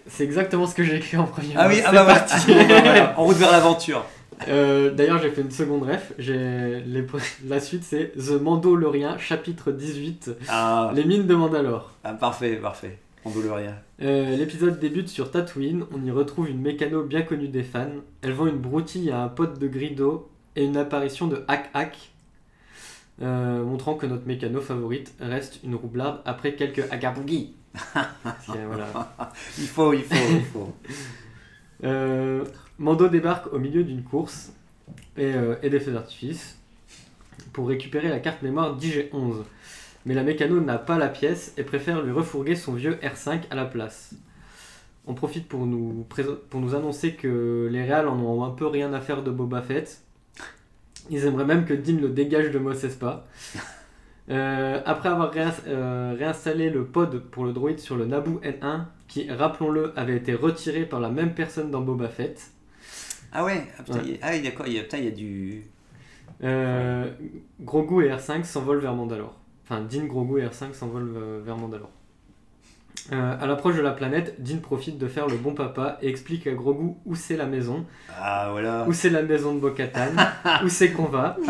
[0.10, 1.54] c'est- exactement ce que j'ai écrit en premier.
[1.56, 2.36] Ah oui, ah bah parti.
[2.52, 4.04] Voilà, en route vers l'aventure.
[4.48, 6.13] Euh, D'ailleurs, j'ai fait une seconde ref.
[6.17, 6.84] Les-
[7.48, 11.91] La suite, c'est The Mandalorian, chapitre 18, Ah, Les mines de Mandalore.
[12.04, 12.98] ah, parfait, parfait.
[13.26, 13.76] Rien.
[14.02, 15.86] Euh, L'épisode débute sur Tatooine.
[15.93, 17.88] On y retrouve une mécano bien connue des fans.
[18.22, 21.98] Elle vend une broutille à un pote de Grido et une apparition de Hack Hack,
[23.22, 27.54] euh, montrant que notre mécano favorite reste une roublarde après quelques agabougi.
[28.48, 29.13] voilà.
[29.58, 30.74] Il faut, il faut, il faut.
[31.86, 32.43] Euh,
[32.80, 34.54] Mando débarque au milieu d'une course
[35.18, 36.58] et, euh, et des feux d'artifice
[37.54, 39.44] pour récupérer la carte mémoire d'IG-11.
[40.06, 43.56] Mais la mécano n'a pas la pièce et préfère lui refourguer son vieux R5 à
[43.56, 44.16] la place.
[45.06, 48.68] On profite pour nous, préso- pour nous annoncer que les Réals en ont un peu
[48.68, 50.02] rien à faire de Boba Fett.
[51.10, 53.26] Ils aimeraient même que Dean le dégage de Mos Espa.
[54.30, 58.86] Euh, après avoir réins- euh, réinstallé le pod pour le droïde sur le Naboo N1,
[59.10, 62.53] qui, rappelons-le, avait été retiré par la même personne dans Boba Fett,
[63.34, 64.04] Ah ouais, ah, putain, Ouais.
[64.06, 65.63] il y a- ah oui, d'accord, il y a, putain, il y a du.
[66.43, 67.10] euh,
[67.62, 69.36] Grogu et R5 s'envolent vers Mandalore.
[69.65, 71.89] Enfin, Dean, Grogu et R5 s'envolent euh, vers Mandalore.
[73.12, 76.46] Euh, à l'approche de la planète, Dean profite de faire le bon papa et explique
[76.48, 77.86] à Grogu où c'est la maison,
[78.17, 78.86] Ah voilà.
[78.88, 80.12] où c'est la maison de Bo-Katan,
[80.63, 81.36] où c'est qu'on va.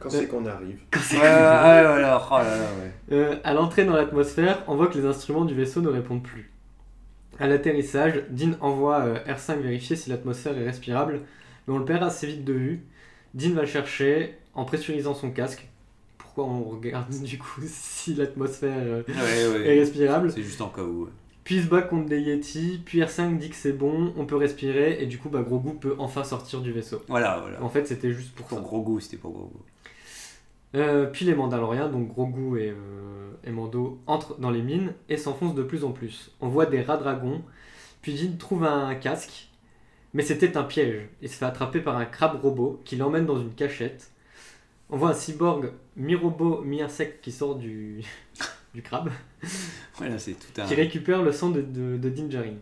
[0.00, 0.78] Quand c'est qu'on arrive.
[1.12, 2.22] Ouais, ouais, ouais, voilà.
[2.30, 2.36] Oh.
[3.12, 6.50] Euh, à l'entrée dans l'atmosphère, on voit que les instruments du vaisseau ne répondent plus.
[7.42, 11.20] À l'atterrissage, Dean envoie euh, R5 vérifier si l'atmosphère est respirable,
[11.66, 12.80] mais on le perd assez vite de vue.
[13.34, 15.66] Dean va le chercher en pressurisant son casque.
[16.18, 19.66] Pourquoi on regarde du coup si l'atmosphère euh, Ouais, ouais.
[19.76, 20.30] est respirable?
[20.32, 21.04] C'est juste en cas où.
[21.04, 21.10] ouais.
[21.44, 24.36] Puis il se bat contre des Yeti, puis R5 dit que c'est bon, on peut
[24.36, 27.02] respirer, et du coup bah, Grogu peut enfin sortir du vaisseau.
[27.08, 27.60] Voilà, voilà.
[27.64, 28.64] En fait c'était juste pour Pour ça.
[28.64, 29.62] gros goût, c'était pour gros goût.
[30.74, 35.16] Euh, puis les Mandaloriens, donc Grogu et, euh, et Mando, entrent dans les mines et
[35.16, 36.30] s'enfoncent de plus en plus.
[36.40, 37.42] On voit des rats dragons,
[38.00, 39.50] puis Jin trouve un casque,
[40.14, 41.08] mais c'était un piège.
[41.20, 44.10] Il se fait attraper par un crabe robot qui l'emmène dans une cachette.
[44.88, 48.02] On voit un cyborg mi-robot, mi-insecte qui sort du,
[48.74, 49.10] du crabe,
[49.96, 50.66] Voilà, c'est tout un.
[50.66, 52.54] qui récupère le sang de, de, de Din Djarin.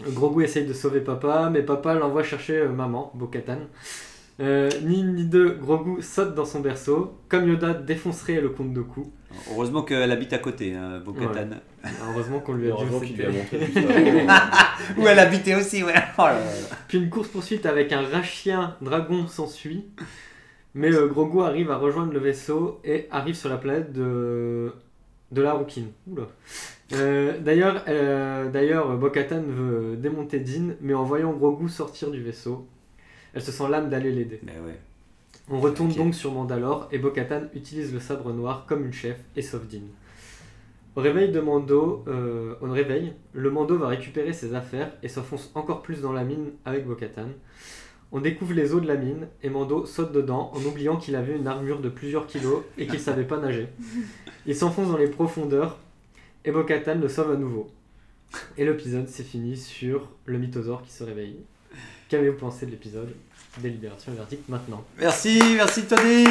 [0.00, 3.58] Grogu essaye de sauver papa, mais papa l'envoie chercher euh, maman, Bo-Katan.
[4.38, 8.72] Euh, ni une ni deux, Grogu saute dans son berceau, comme Yoda défoncerait le comte
[8.72, 9.08] de coups.
[9.50, 11.56] Heureusement qu'elle habite à côté, hein, Bo-Katan.
[12.08, 13.58] Heureusement qu'on lui a dit Heureusement qu'il lui a montré.
[14.98, 15.94] Où elle habitait aussi, ouais.
[16.18, 16.76] Oh là là.
[16.88, 19.84] Puis une course-poursuite avec un rat-chien dragon s'ensuit.
[20.74, 24.72] Mais euh, Grogu arrive à rejoindre le vaisseau et arrive sur la planète de,
[25.32, 25.88] de la Rouquine.
[26.06, 26.28] Oula.
[26.92, 32.68] Euh, d'ailleurs, euh, d'ailleurs, Bo-Katan veut démonter Din, mais en voyant Grogu sortir du vaisseau,
[33.34, 34.40] elle se sent l'âme d'aller l'aider.
[34.42, 34.78] Mais ouais.
[35.48, 39.42] On retourne donc sur Mandalore et Bo-Katan utilise le sabre noir comme une chef et
[39.42, 39.82] sauve Din.
[40.96, 45.50] Au réveil de Mando, euh, au réveil, le Mando va récupérer ses affaires et s'enfonce
[45.54, 47.28] encore plus dans la mine avec Bo-Katan.
[48.12, 51.36] On découvre les eaux de la mine et Mando saute dedans en oubliant qu'il avait
[51.36, 53.68] une armure de plusieurs kilos et qu'il savait pas nager.
[54.46, 55.78] Il s'enfonce dans les profondeurs
[56.44, 57.68] et Bo-Katan le sauve à nouveau.
[58.56, 61.40] Et l'épisode s'est fini sur le mythosaure qui se réveille.
[62.10, 63.14] Qu'avez-vous pensé de l'épisode
[63.58, 64.84] Délibération et verdict maintenant.
[64.98, 66.24] Merci, merci Tony.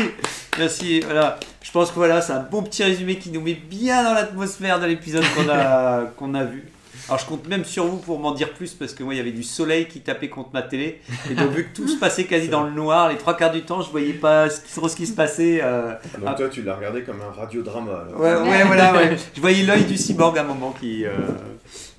[0.58, 1.00] Merci.
[1.02, 1.38] Voilà.
[1.62, 4.80] Je pense que voilà, c'est un bon petit résumé qui nous met bien dans l'atmosphère
[4.80, 6.66] de l'épisode qu'on a, qu'on a vu.
[7.08, 9.20] Alors je compte même sur vous pour m'en dire plus parce que moi il y
[9.20, 12.26] avait du soleil qui tapait contre ma télé et donc vu que tout se passait
[12.26, 14.88] quasi dans le noir, les trois quarts du temps je voyais pas ce qui, trop
[14.88, 15.60] ce qui se passait.
[15.64, 18.06] euh, Donc toi, tu l'as regardé comme un radiodrama.
[18.08, 18.20] alors.
[18.20, 19.18] Ouais, ouais, voilà, ouais.
[19.36, 21.12] Je voyais l'œil du cyborg à un moment qui, euh,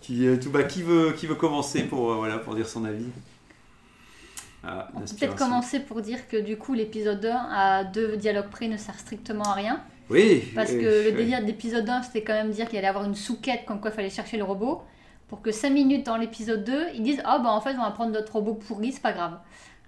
[0.00, 2.84] qui, euh, tout bas, qui veut, qui veut commencer pour, euh, voilà, pour dire son
[2.84, 3.06] avis?
[4.62, 5.16] Ah, On peut l'inspiration.
[5.16, 8.98] peut-être commencer pour dire que du coup l'épisode 1 à deux dialogues près ne sert
[8.98, 9.80] strictement à rien.
[10.10, 10.42] Oui.
[10.54, 13.14] Parce que le délire de l'épisode 1 c'était quand même dire qu'il allait avoir une
[13.14, 14.82] souquette comme quoi il fallait chercher le robot.
[15.30, 17.90] Pour que 5 minutes dans l'épisode 2 ils disent Ah bah en fait on va
[17.92, 19.38] prendre notre robot pourri, c'est pas grave.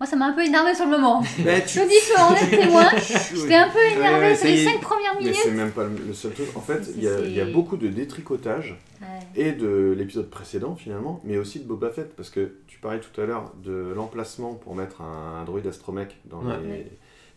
[0.01, 1.21] Moi ça m'a un peu énervé sur le moment.
[1.45, 4.47] Bah, Je tu- vous dis que en est témoin, j'étais un peu énervée Ouais, sur
[4.49, 4.65] les est.
[4.65, 5.37] 5 premières Mais minutes.
[5.43, 6.49] c'est même pas le seul truc.
[6.57, 9.09] En fait, il y, a- y beaucoup de détricotage Ouais.
[9.35, 13.21] et de l'épisode précédent finalement, mais aussi de Boba Fett parce que tu parlais tout
[13.21, 16.55] à l'heure de l'emplacement pour mettre un, un droïde astromech dans Ouais.
[16.63, 16.93] les Ouais.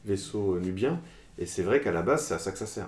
[0.06, 1.00] vaisseaux nubiens
[1.40, 2.88] et c'est vrai qu'à la base c'est à ça que ça sert.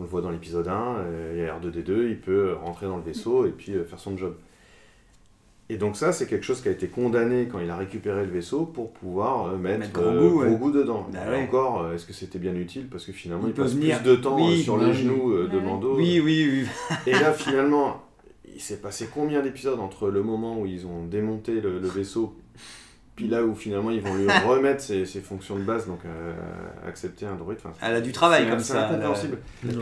[0.00, 2.96] On le voit dans l'épisode 1, euh, il y a R2D2, il peut rentrer dans
[2.96, 4.34] le vaisseau et puis euh, faire son job.
[5.68, 8.30] Et donc ça, c'est quelque chose qui a été condamné quand il a récupéré le
[8.32, 10.48] vaisseau pour pouvoir euh, mettre, Mettre euh, ouais.
[10.56, 11.06] Grogu dedans.
[11.12, 11.42] Bah ouais.
[11.42, 12.88] encore, euh, est-ce que c'était bien utile?
[12.90, 14.00] Parce que finalement, Il passe venir.
[14.00, 15.60] plus de temps Oui, euh, sur les genoux euh, de.
[15.60, 15.94] Mando.
[15.96, 16.66] Oui, oui, oui.
[17.06, 18.02] Et là, finalement,
[18.54, 22.34] il s'est passé combien d'épisodes entre le moment où ils ont démonté le, le vaisseau,
[23.16, 26.32] puis là où finalement ils vont lui remettre ses, ses fonctions de base, donc euh,
[26.86, 27.58] accepter un droïde.
[27.64, 28.88] Enfin, Elle a du travail c'est- comme c'est ça.
[28.88, 29.38] incompréhensible.
[29.64, 29.72] la-.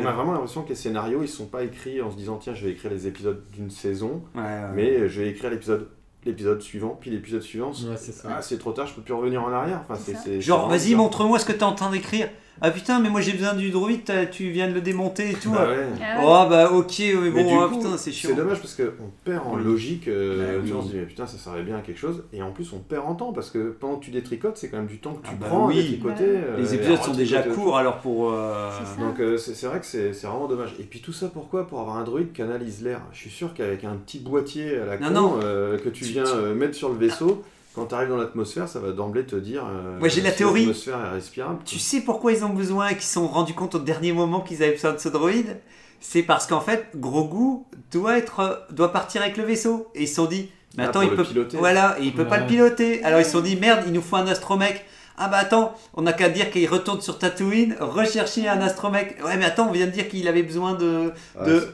[0.00, 2.54] On a vraiment l'impression que les scénarios ils sont pas écrits en se disant tiens
[2.54, 4.60] je vais écrire les épisodes d'une saison, Ouais, ouais.
[4.74, 5.88] mais je vais écrire l'épisode
[6.24, 7.70] l'épisode suivant, puis l'épisode suivant.
[7.70, 8.12] Ouais, c'est.
[8.28, 9.82] Ah, c'est trop tard, je peux plus revenir en arrière.
[9.88, 12.28] Enfin, C'est c'est, c'est- Genre, c'est vas-y, montre-moi ce que t'es en train d'écrire.
[12.60, 14.00] Ah putain, mais moi j'ai besoin du droïde,
[14.32, 15.50] tu viens de le démonter et tout.
[15.52, 15.86] Bah ouais.
[16.02, 16.24] Ah ouais.
[16.26, 18.30] Oh bah ok, mais bon, ah, coup, putain, c'est chiant.
[18.30, 19.64] C'est dommage parce qu'on perd en Oui.
[19.64, 20.08] logique.
[20.08, 20.66] euh, Bah oui.
[20.66, 22.24] tu vois, on se dit, mais putain, ça servait bien à quelque chose.
[22.32, 24.78] Et en plus, on perd en temps parce que pendant que tu détricotes, c'est quand
[24.78, 25.76] même du temps que tu Ah bah prends à oui.
[25.76, 26.24] détricoter.
[26.26, 28.32] Euh, Les épisodes sont déjà courts alors pour.
[28.32, 28.70] euh.
[28.98, 30.74] Donc euh, c'est c'est vrai que c'est c'est vraiment dommage.
[30.80, 31.66] Et puis tout ça pourquoi?
[31.66, 33.00] Pour avoir un droïde qui analyse l'air.
[33.12, 35.40] Je suis sûr qu'avec un petit boîtier à la Non, con non.
[35.42, 37.42] euh, que tu viens tu- euh, mettre sur le vaisseau,
[37.74, 40.38] quand tu arrives dans l'atmosphère, ça va d'emblée te dire euh, Moi, j'ai la si
[40.38, 40.60] théorie.
[40.66, 41.58] l'atmosphère est respirable.
[41.64, 44.40] Tu sais pourquoi ils ont besoin et qu'ils se sont rendus compte au dernier moment
[44.40, 45.58] qu'ils avaient besoin de ce droïde?
[46.00, 49.88] C'est parce qu'en fait, Grogu doit, être, doit partir avec le vaisseau.
[49.94, 51.56] Et ils se sont dit, mais Ah, attends, il le peut, piloter.
[51.56, 53.02] voilà, et il peut pas le piloter.
[53.04, 54.84] Alors ils se sont dit, merde, il nous faut un astromech.
[55.18, 59.16] Ah bah attends, on n'a qu'à dire qu'il retourne sur Tatooine, rechercher un astromech.
[59.24, 61.12] Ouais, mais attends, on vient de dire qu'il avait besoin de.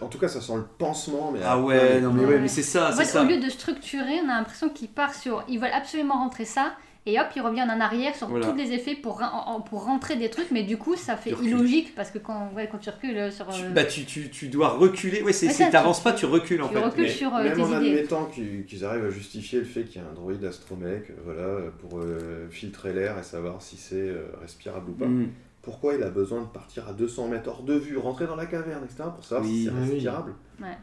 [0.00, 1.30] En tout cas, ça sent le pansement.
[1.32, 3.22] Mais Ah ouais, non mais ouais, mais c'est ça, En c'est fait, ça.
[3.22, 5.44] au lieu de structurer, on a l'impression qu'ils partent sur.
[5.48, 6.72] Ils veulent absolument rentrer ça,
[7.06, 8.46] et hop, il revient en arrière sur Voilà.
[8.46, 11.94] tous les effets pour, en- pour rentrer des trucs, mais du coup, ça fait illogique
[11.94, 13.46] parce que quand, ouais, quand tu recules euh, sur.
[13.48, 15.22] Tu, euh, bah, tu, tu, tu dois reculer.
[15.22, 16.80] Ouais, c'est, Ouais, c'est- ça, t'avances tu- pas, tu recules en tu fait.
[16.80, 17.90] recules Mais sur, euh, même tes en idées.
[17.90, 21.58] admettant qu'ils qu'ils arrivent à justifier le fait qu'il y a un droïde astromec, voilà,
[21.80, 25.06] pour euh, filtrer l'air et savoir si c'est euh, respirable ou pas.
[25.06, 25.28] Mm.
[25.64, 28.46] Pourquoi il a besoin de partir à 200 mètres hors de vue, rentrer dans la
[28.46, 29.04] caverne, etc.
[29.14, 29.56] pour savoir Oui.
[29.56, 29.90] si c'est Oui.
[29.92, 30.34] respirable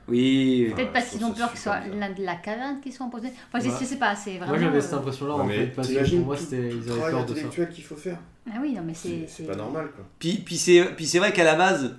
[0.07, 0.67] Oui.
[0.73, 3.09] Enfin, Peut-être qu'ils trouve ont peur que ce soit de la caverne qui soit en
[3.09, 3.27] posé.
[3.47, 3.77] Enfin, je- Ouais.
[3.79, 4.47] je sais pas, c'est vraiment.
[4.53, 6.99] Moi j'avais euh, cette impression-là en mais fait, parce que pour moi c'était, ils avaient
[6.99, 7.33] peur de ça.
[7.33, 8.17] intellectuel qu'il faut faire.
[8.49, 9.43] Ah oui, non, mais C'est c'est.
[9.43, 10.03] pas normal quoi.
[10.19, 11.95] Puis, puis c'est, puis c'est vrai qu'à la base,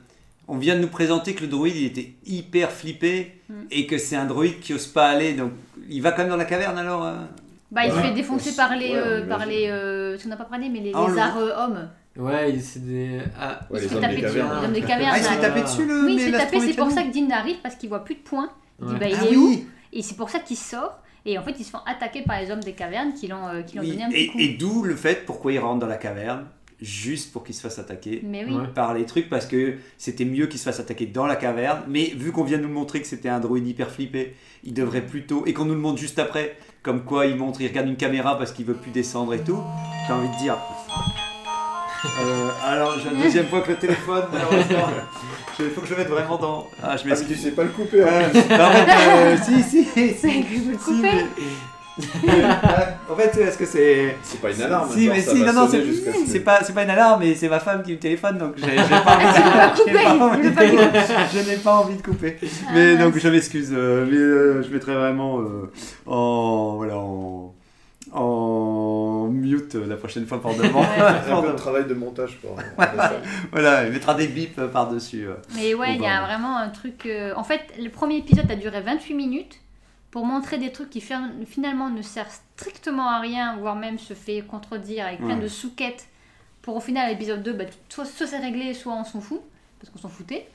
[0.49, 3.55] on vient de nous présenter que le droïde il était hyper flippé Mm.
[3.71, 5.35] et que c'est un droïde qui ose pas aller.
[5.35, 5.53] Donc
[5.88, 7.14] il va quand même dans la caverne alors euh
[7.71, 8.90] Bah, il se fait défoncer par les.
[8.90, 11.37] on euh, par les euh, ce qu'on n'a pas parlé, mais les on le lézards
[11.38, 11.88] hommes.
[12.16, 13.20] Ouais, il- c'est des.
[13.40, 14.35] Ah, Ouais, il les se fait hommes taper des dessus.
[14.37, 14.59] cavernes.
[14.61, 15.11] Les hommes des cavernes.
[15.14, 16.05] Ah, il se fait taper dessus le.
[16.05, 18.16] Oui, il se fait taper, c'est pour ça que Dean arrive parce qu'il voit plus
[18.16, 18.51] de points.
[18.81, 19.66] Il dit bah il Ah est où oui.
[19.92, 20.98] Et c'est pour ça qu'il sort.
[21.25, 23.62] Et en fait, ils se font attaquer par les hommes des cavernes qui l'ont euh,
[23.62, 24.38] qui l'ont Oui, donné un petit Et, coup.
[24.40, 26.46] et d'où le fait pourquoi il rentre dans la caverne,
[26.81, 28.20] juste pour qu'il se fasse attaquer.
[28.25, 28.55] Mais oui.
[28.55, 28.66] Ouais.
[28.75, 31.83] par les trucs parce que c'était mieux qu'il se fasse attaquer dans la caverne.
[31.88, 35.07] Mais vu qu'on vient de nous montrer que c'était un droïde hyper flippé, il devrait
[35.07, 35.46] plutôt.
[35.46, 38.37] Et qu'on nous le montre juste après, comme quoi il montre, il regarde une caméra
[38.37, 39.61] parce qu'il veut plus descendre et tout.
[40.09, 40.57] J'ai envie de dire.
[42.04, 44.88] Euh, alors, j'ai la deuxième fois que le téléphone, malheureusement.
[45.60, 46.66] Il faut que je le mette vraiment dans.
[46.82, 47.42] Ah, je Ah, mais tu m'excuse.
[47.42, 48.02] sais pas le couper.
[48.02, 48.06] hein.
[48.34, 50.14] Ouais, bah, en fait, euh, si, si, si.
[50.20, 51.02] C'est que vous le si, coupez.
[51.02, 51.22] mais-
[53.10, 54.16] en fait, est-ce que c'est.
[54.22, 54.88] C'est pas une alarme.
[54.92, 57.34] Si, mais si, non, non, c'est ce que- c'est pas, c'est pas une alarme, mais
[57.34, 60.22] c'est ma femme qui me téléphone, donc j'ai pas envie Ah, tu de couper, tu
[60.22, 60.78] envie-.
[61.34, 62.38] Je n'ai pas envie de couper.
[62.42, 65.70] Ah, Mais donc, je m'excuse, euh, mais euh, je mettrai vraiment euh,
[66.06, 66.74] en.
[66.78, 67.52] Voilà, en.
[68.14, 70.83] En mute la prochaine fois pour devant.
[71.31, 72.57] Un peu de travail de montage pour.
[73.51, 75.27] voilà, il mettra des bips par-dessus.
[75.27, 75.35] euh.
[75.55, 77.07] Mais ouais, il y a vraiment un truc.
[77.07, 79.61] euh, En fait, le premier épisode a duré 28 minutes
[80.11, 84.12] pour montrer des trucs qui fin- finalement ne servent strictement à rien, voire même se
[84.14, 85.42] fait contredire avec plein Ouais.
[85.42, 86.07] de sous-quêtes.
[86.61, 89.40] Pour au final, l'épisode 2, bah, soit, soit c'est réglé, soit on s'en fout,
[89.81, 90.46] parce qu'on s'en foutait.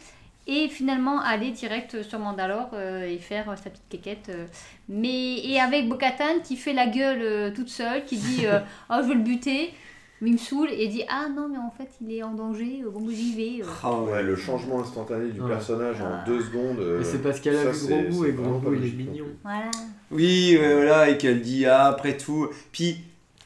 [0.49, 4.29] Et finalement, aller direct sur Mandalore euh, et faire euh, sa petite quéquette.
[4.29, 4.45] euh.
[4.88, 8.95] Mais, et avec Bo-Katan qui fait la gueule euh, toute seule, qui dit euh, Oh,
[9.01, 9.73] je veux le buter.
[10.19, 12.81] Mais il me saoule et dit Ah non, mais en fait, il est en danger,
[12.86, 13.62] euh, bon, j'y vais.
[13.63, 13.67] euh.
[13.83, 15.49] Oh, Ouais, le changement instantané du Ouais.
[15.49, 16.23] personnage Ah.
[16.23, 16.79] en deux secondes.
[16.79, 18.60] euh, Mais c'est parce qu'elle a ça, vu c'est- Gros Bout c'est et Gros vraiment
[18.62, 19.25] pas Bout il est logique non mignon.
[19.43, 19.71] Voilà.
[20.10, 22.47] Oui, ouais, voilà, et qu'elle dit ah, après tout.
[22.71, 23.01] Puis.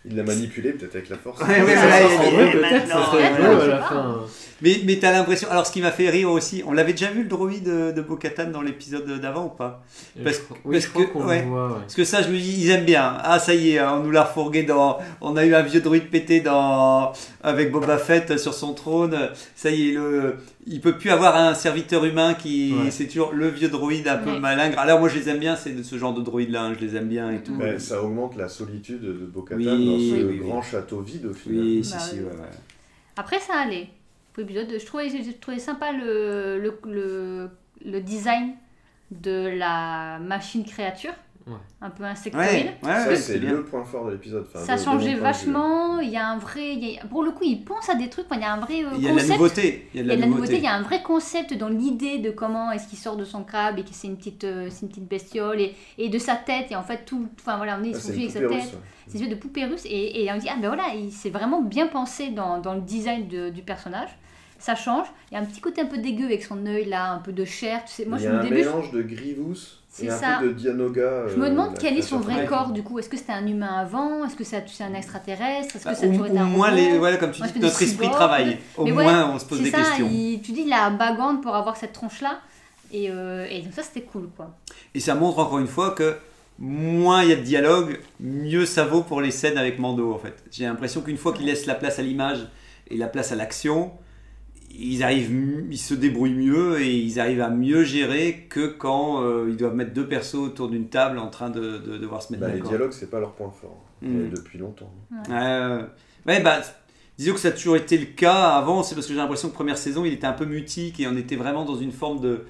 [0.06, 1.40] Il l'a manipulé peut-être avec la force.
[1.42, 3.38] Ouais, ouais, Ouais, voilà, ça, il y a en des- vrai, peut-être ça serait ouais,
[3.38, 3.88] drôle je à sais la pas.
[3.88, 4.26] fin.
[4.62, 5.50] Mais, mais t'as l'impression.
[5.50, 8.02] Alors, ce qui m'a fait rire aussi, on l'avait déjà vu le droïde de, de
[8.02, 9.84] Bo-Katan dans l'épisode d'avant ou pas?
[10.24, 11.42] Parce- je oui, parce je crois que- qu'on ouais.
[11.42, 11.80] le voit, ouais.
[11.82, 13.18] Parce que ça, je me dis, ils aiment bien.
[13.24, 15.00] Ah, ça y est, hein, on nous l'a refourgué dans.
[15.20, 17.12] On a eu un vieux druide pété dans
[17.44, 19.18] avec Boba Fett sur son trône.
[19.56, 20.36] Ça y est, le.
[20.68, 22.74] Il peut plus avoir un serviteur humain qui.
[22.84, 22.92] Ouais.
[22.92, 24.40] C'est toujours le vieux droïde un peu Ouais.
[24.40, 24.78] malingre.
[24.78, 26.66] Alors, moi, je les aime bien, c'est de ce genre de droïde-là.
[26.66, 27.56] hein, je les aime bien et tout.
[27.56, 29.74] Ben, ça augmente la solitude de Bo-Katan Oui, dans
[30.18, 30.48] ce oui, oui.
[30.48, 31.62] grand château vide au final.
[31.64, 32.20] Oui, si, Bah si, oui.
[32.22, 32.50] ouais, ouais.
[33.18, 33.88] Après, ça allait.
[34.34, 37.50] Pour l'épisode, je trouvais, j'ai trouvé sympa le, le, le,
[37.86, 38.54] le design
[39.12, 41.14] de la machine créature.
[41.48, 41.54] Ouais.
[41.82, 42.46] Un peu insectoïde.
[42.48, 44.46] Ouais, ouais, Ça, ouais, c'est le point fort de l'épisode.
[44.54, 45.20] Enfin, Ça de vue.
[45.20, 46.00] vachement.
[46.00, 46.76] Il y a un vrai.
[46.76, 48.26] il y a- pour le coup, il pense à des trucs.
[48.28, 49.90] enfin, Il y a un vrai euh, Il y a de la nouveauté.
[49.96, 50.84] Il y a de Il y la, a de la nouveauté, il y a un
[50.84, 54.06] vrai concept dans l'idée de comment est-ce qu'il sort de son crabe et que c'est
[54.08, 57.06] une petite, euh, c'est une petite bestiole et, et de sa tête et en fait
[57.06, 59.28] tout, enfin voilà, on est Ah, son c'est avec une sa tête, russe, ses yeux
[59.28, 62.30] de poupée russe et, et on dit ah ben voilà, il s'est vraiment bien pensé
[62.30, 64.10] dans, dans le design de- du personnage.
[64.62, 65.08] Ça change.
[65.32, 67.32] Il y a un petit côté un peu dégueu avec son œil là, un peu
[67.32, 67.84] de chair.
[67.86, 69.56] Tu sais, moi Il y a un début, mélange de Grievous
[69.90, 70.38] C'est et un ça.
[70.40, 71.28] peu de Dianoga.
[71.30, 73.00] je me euh, demande la quel est son vrai corps du coup.
[73.00, 74.24] Est-ce que c'était un humain avant?
[74.24, 75.76] Est-ce que c'est un extraterrestre?
[75.76, 77.40] Est-ce que Bah, ça a au, toujours été au un moins, les, voilà, comme tu
[77.42, 78.60] Moi, dis, notre esprit travaille.
[78.78, 80.08] Au Mais ouais, moins, on se pose des ça, questions.
[80.12, 82.40] il- tu dis il a bagande pour avoir cette tronche là.
[82.94, 84.52] Et, euh, et donc ça c'était cool quoi.
[84.94, 86.18] Et ça montre encore une fois que
[86.60, 90.20] moins il y a de dialogue, mieux ça vaut pour les scènes avec Mando en
[90.20, 90.36] fait.
[90.52, 92.48] J'ai l'impression qu'une fois qu'ils laissent la place à l'image
[92.90, 93.92] et la place à l'action,
[94.80, 99.48] ils arrivent, ils se débrouillent mieux et ils arrivent à mieux gérer que quand euh,
[99.50, 102.42] ils doivent mettre deux persos autour d'une table en train de, de devoir se mettre
[102.42, 102.70] Bah, les d'accord.
[102.70, 103.84] dialogues, c'est pas leur point fort.
[104.02, 104.26] Mm.
[104.26, 104.92] Et depuis longtemps.
[105.30, 105.84] Euh,
[106.28, 106.62] ouais, bah,
[107.18, 109.54] disons que ça a toujours été le cas avant, c'est parce que j'ai l'impression que
[109.54, 112.46] première saison, il était un peu mutique et on était vraiment dans une forme de.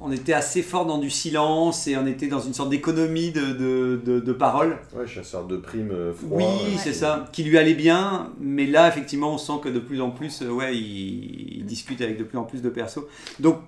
[0.00, 3.52] On était assez fort dans du silence et on était dans une sorte d'économie de,
[3.52, 4.78] de, de, de parole.
[4.94, 6.36] Ouais, chasseur de primes euh, froid.
[6.38, 9.80] Oui, euh, c'est ça, qui lui allait bien, mais là, effectivement, on sent que de
[9.80, 13.00] plus en plus, euh, ouais, il, il discute avec de plus en plus de persos.
[13.40, 13.58] Donc,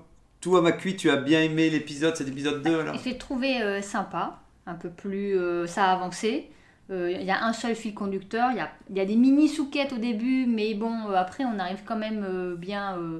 [0.40, 2.94] toi, Macui, tu as bien aimé l'épisode, cet épisode 2 alors?
[2.96, 5.36] Je l'ai trouvé euh, sympa, un peu plus.
[5.36, 6.48] euh, ça a avancé.
[6.90, 9.16] Euh, Il y a un seul fil conducteur, il y a, il y a des
[9.16, 13.18] mini souquettes au début, mais bon, euh, après on arrive quand même euh, bien euh,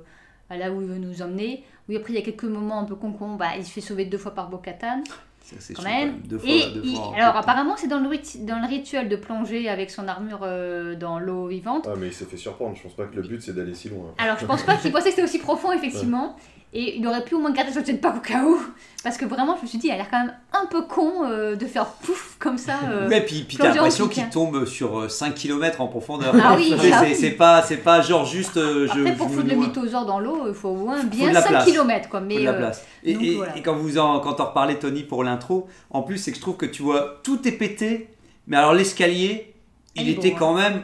[0.49, 1.63] à là où il veut nous emmener.
[1.91, 4.05] Oui, après il y a quelques moments un peu con bah, il se fait sauver
[4.05, 5.03] deux fois par Bo-Katan.
[5.43, 6.21] C'est assez quand même.
[6.21, 9.17] Deux fois, Et deux fois alors apparemment c'est dans le, rit- dans le rituel de
[9.17, 11.89] plonger avec son armure euh, dans l'eau vivante.
[11.91, 12.77] Ah, mais il s'est fait surprendre.
[12.77, 14.15] Je pense pas que le but c'est d'aller si loin.
[14.19, 16.37] Alors je pense pas qu'il pensait que c'était aussi profond effectivement.
[16.73, 18.57] Et il aurait pu au moins garder son jetpack au cas où.
[19.03, 21.25] Parce que vraiment je me suis dit il a l'air quand même un peu con
[21.25, 22.81] euh, de faire pouf comme ça.
[22.91, 23.09] euh.
[23.09, 24.31] Ouais, puis, puis t'as l'impression qu'il hein.
[24.33, 26.35] tombe sur euh, 5 km en profondeur.
[26.43, 27.15] Ah oui, C'est- ah c'est oui.
[27.15, 28.57] c'est pas, c'est pas genre juste.
[28.57, 31.41] euh, je, Après pour foutre le mythosaure dans l'eau il faut au moins bien la
[31.43, 31.65] 5 place.
[31.67, 32.21] km quoi.
[32.21, 32.85] Faut Mais de la euh, place.
[33.05, 33.57] Et, donc, et- voilà.
[33.57, 36.43] et quand vous en, quand on reparlait Tony pour l'intro, en plus c'est que je
[36.43, 38.09] trouve que tu vois tout est pété,
[38.49, 39.55] mais alors l'escalier,
[39.95, 40.83] il était beau, quand même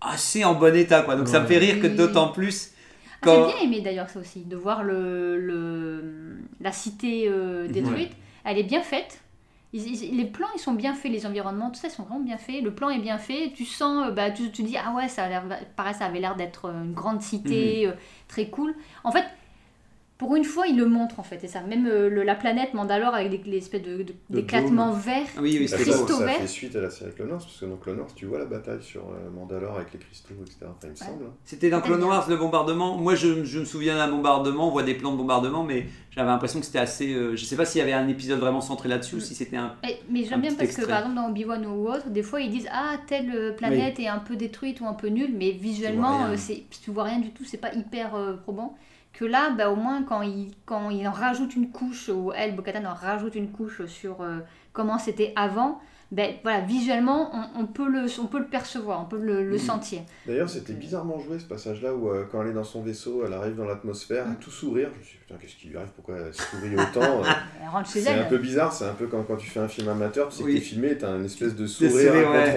[0.00, 1.16] assez en bon état quoi.
[1.16, 2.72] Donc ça me fait rire que d'autant plus
[3.06, 7.66] Ah, quand J'ai bien aimé d'ailleurs ça aussi, de voir le, le- la cité euh,
[7.66, 8.12] détruite.
[8.44, 9.20] Elle est bien faite.
[9.72, 12.20] Ils- ils- les plans ils sont bien faits, les environnements, tout ça ils sont vraiment
[12.20, 12.62] bien faits.
[12.62, 13.52] Le plan est bien fait.
[13.54, 15.40] Tu sens, euh, bah, tu, tu dis ah ouais ça a
[15.76, 17.92] pareil ça avait l'air d'être euh, une grande cité Mhm.
[17.92, 17.96] euh,
[18.28, 18.74] très cool.
[19.04, 19.24] En fait,
[20.18, 21.60] pour une fois ils le montrent en fait, et ça.
[21.62, 25.22] Même euh, le- la planète Mandalore avec des- l'espèce de, de- d'éclatement vert.
[25.36, 26.36] Ah oui, oui, Ça, cristaux ça verts.
[26.38, 28.44] fait suite à la série Clone Wars, parce que dans Clone Wars, tu vois la
[28.46, 30.58] bataille sur euh, Mandalore avec les cristaux, etc.
[30.62, 31.24] Enfin, il me semble.
[31.24, 31.32] hein.
[31.44, 32.02] C'était dans Clone.
[32.02, 32.96] Wars le bombardement.
[32.96, 36.28] Moi je, je me souviens d'un bombardement, on voit des plans de bombardement, mais j'avais
[36.28, 37.12] l'impression que c'était assez.
[37.14, 39.22] euh, je sais pas s'il y avait un épisode vraiment centré là-dessus ou Mm.
[39.22, 39.74] si c'était un.
[40.10, 42.40] Mais Un j'aime bien petit parce que par exemple dans Obi-Wan ou autre, des fois
[42.40, 45.52] ils disent ah telle euh, planète est un peu détruite ou un peu nulle, mais
[45.52, 46.30] visuellement rien.
[46.30, 48.76] euh, c'est tu vois rien du tout, c'est pas hyper euh, probant.
[49.18, 52.54] Que là, bah, au moins quand il quand il en rajoute une couche ou elle
[52.54, 54.38] Bo-Katan en rajoute une couche sur euh,
[54.72, 55.80] comment c'était avant,
[56.12, 59.54] ben voilà visuellement on, on peut le on peut le percevoir, on peut le, le
[59.54, 59.58] Mhm.
[59.58, 60.00] sentir.
[60.24, 63.32] D'ailleurs, c'était bizarrement joué ce passage-là où, euh, quand elle est dans son vaisseau, elle
[63.32, 64.90] arrive dans l'atmosphère, à tout sourire.
[64.94, 65.90] Je me suis dit, putain, qu'est-ce qui lui arrive?
[65.96, 67.22] Pourquoi elle sourit autant?
[67.24, 67.24] Euh,
[67.62, 69.68] Elle rentre chez C'est un peu bizarre, c'est un peu comme quand tu fais un
[69.68, 70.54] film amateur, tu sais Oui.
[70.54, 72.52] que t'es filmé, t'as un espèce de sourire sourire, ouais.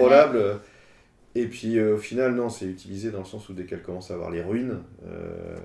[1.34, 4.10] Et puis euh, au final, non, c'est utilisé dans le sens où dès qu'elle commence
[4.10, 5.56] à avoir les ruines, euh,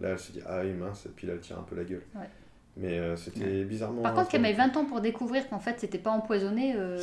[0.00, 1.84] là elle se dit Ah oui, mince, et puis là elle tire un peu la
[1.84, 2.02] gueule.
[2.14, 2.28] Ouais.
[2.76, 4.02] Mais euh, c'était bizarrement.
[4.02, 6.74] Par contre, qu'elle met 20 ans pour découvrir qu'en fait c'était pas empoisonné.
[6.76, 7.00] euh,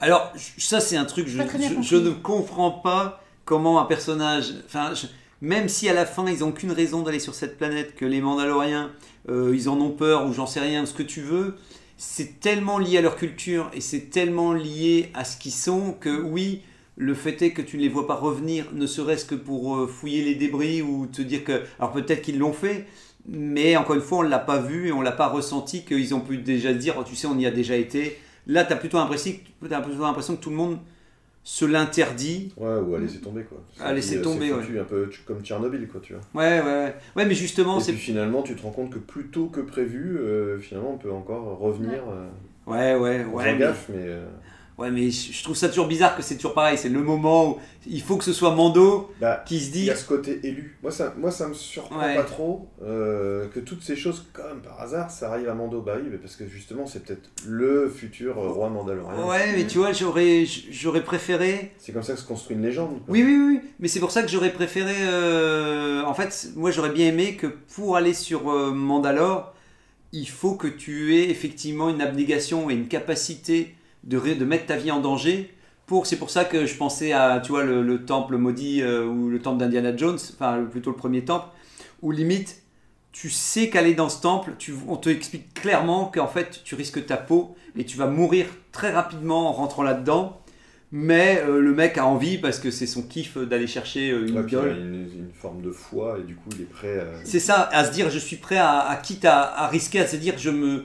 [0.00, 1.38] Alors, ça, c'est un truc, je,
[1.96, 4.52] ne comprends pas comment un personnage.
[4.66, 5.06] Enfin, je-
[5.40, 8.20] même si à la fin, ils n'ont aucune raison d'aller sur cette planète, que les
[8.20, 8.90] Mandaloriens,
[9.28, 11.56] euh, ils en ont peur ou j'en sais rien, ce que tu veux,
[11.96, 16.20] c'est tellement lié à leur culture et c'est tellement lié à ce qu'ils sont que
[16.20, 16.62] oui.
[17.02, 19.86] Le fait est que tu ne les vois pas revenir, ne serait-ce que pour euh,
[19.86, 21.62] fouiller les débris ou te dire que.
[21.78, 22.86] Alors peut-être qu'ils l'ont fait,
[23.28, 25.84] mais encore une fois, on ne l'a pas vu et on ne l'a pas ressenti
[25.84, 28.18] qu'ils ont pu déjà se dire, oh, tu sais, on y a déjà été.
[28.46, 29.32] Là, tu as plutôt l'impression
[30.36, 30.78] que tout le monde
[31.44, 32.52] se l'interdit.
[32.56, 33.58] Ouais, ou à laisser tomber quoi.
[33.80, 36.22] À laisser tomber, foutu, un peu comme Tchernobyl quoi, tu vois.
[36.40, 36.94] Ouais, ouais, ouais.
[37.16, 37.92] Ouais, mais justement, Et c'est.
[37.92, 41.10] puis finalement, tu te rends compte que plus tôt que prévu, euh, finalement, on peut
[41.12, 42.02] encore revenir.
[42.10, 42.28] euh,
[42.66, 43.52] Ouais, ouais, ouais.
[43.54, 43.96] mais- gaffe, mais.
[44.02, 44.24] euh,
[44.82, 46.76] Ouais, mais je trouve ça toujours bizarre que c'est toujours pareil.
[46.76, 49.84] C'est le moment où il faut que ce soit Mando Bah, qui se Il dit.
[49.84, 50.76] y a ce côté élu.
[50.82, 52.16] Moi, ça, moi, ça me surprend Ouais.
[52.16, 55.80] pas trop euh, que toutes ces choses, comme par hasard, ça arrive à Mando.
[55.80, 59.24] Bah oui, mais parce que justement, c'est peut-être le futur euh, roi mandalorien.
[59.26, 61.72] Ouais, mais tu vois, j'aurais, j'aurais préféré.
[61.78, 62.96] C'est comme ça que se construit une légende.
[63.04, 63.14] quoi.
[63.14, 64.94] Oui, oui, oui, mais c'est pour ça que j'aurais préféré.
[65.00, 69.54] euh, En fait, moi j'aurais bien aimé que pour aller sur euh, Mandalore,
[70.12, 73.74] il faut que tu aies effectivement une abnégation et une capacité
[74.04, 75.54] de, mettre ta vie en danger.
[75.86, 79.04] Pour, c'est pour ça que je pensais à, tu vois, le, le temple maudit euh,
[79.04, 81.48] ou le temple d'Indiana Jones, enfin plutôt le premier temple,
[82.02, 82.62] où limite,
[83.10, 87.04] tu sais qu'aller dans ce temple, tu, on te explique clairement qu'en fait, tu risques
[87.04, 90.38] ta peau et tu vas mourir très rapidement en rentrant là-dedans.
[90.94, 94.38] Mais euh, le mec a envie parce que c'est son kiff d'aller chercher euh, une
[94.38, 97.06] Ouais, une, une forme de foi et du coup, il est prêt à.
[97.24, 100.06] C'est ça, à se dire je suis prêt à, à quitte à, à risquer, à
[100.06, 100.84] se dire je me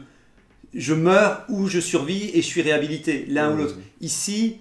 [0.78, 3.76] je meurs ou je survis et je suis réhabilité, l'un ou l'autre.
[4.00, 4.58] Ici,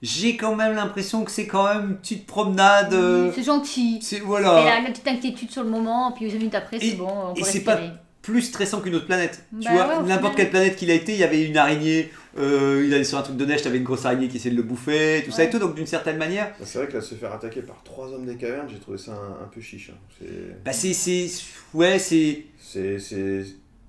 [0.00, 2.94] j'ai quand même l'impression que c'est quand même une petite promenade.
[2.94, 3.98] euh, C'est gentil.
[4.00, 6.90] c'est Et voilà, la, la petite inquiétude sur le moment, puis 10 minutes après, Et-
[6.90, 7.90] c'est bon, on peut et c'est respirer.
[8.22, 9.44] plus stressant qu'une autre planète.
[9.60, 12.10] tu Bah vois, ouais, n'importe quelle planète qu'il a été, il y avait une araignée,
[12.38, 14.60] euh, il allait sur un truc de neige, t'avais une grosse araignée qui essayait de
[14.60, 15.58] le bouffer, tout ça et tout.
[15.58, 18.26] Donc d'une certaine manière, Bah, C'est vrai que là, se faire attaquer par trois hommes
[18.26, 19.90] des cavernes, j'ai trouvé ça un, un peu chiche.
[19.92, 19.98] hein.
[20.20, 20.62] C'est.
[20.64, 21.28] bah c'est c'est
[21.74, 22.98] ouais c'est C'est.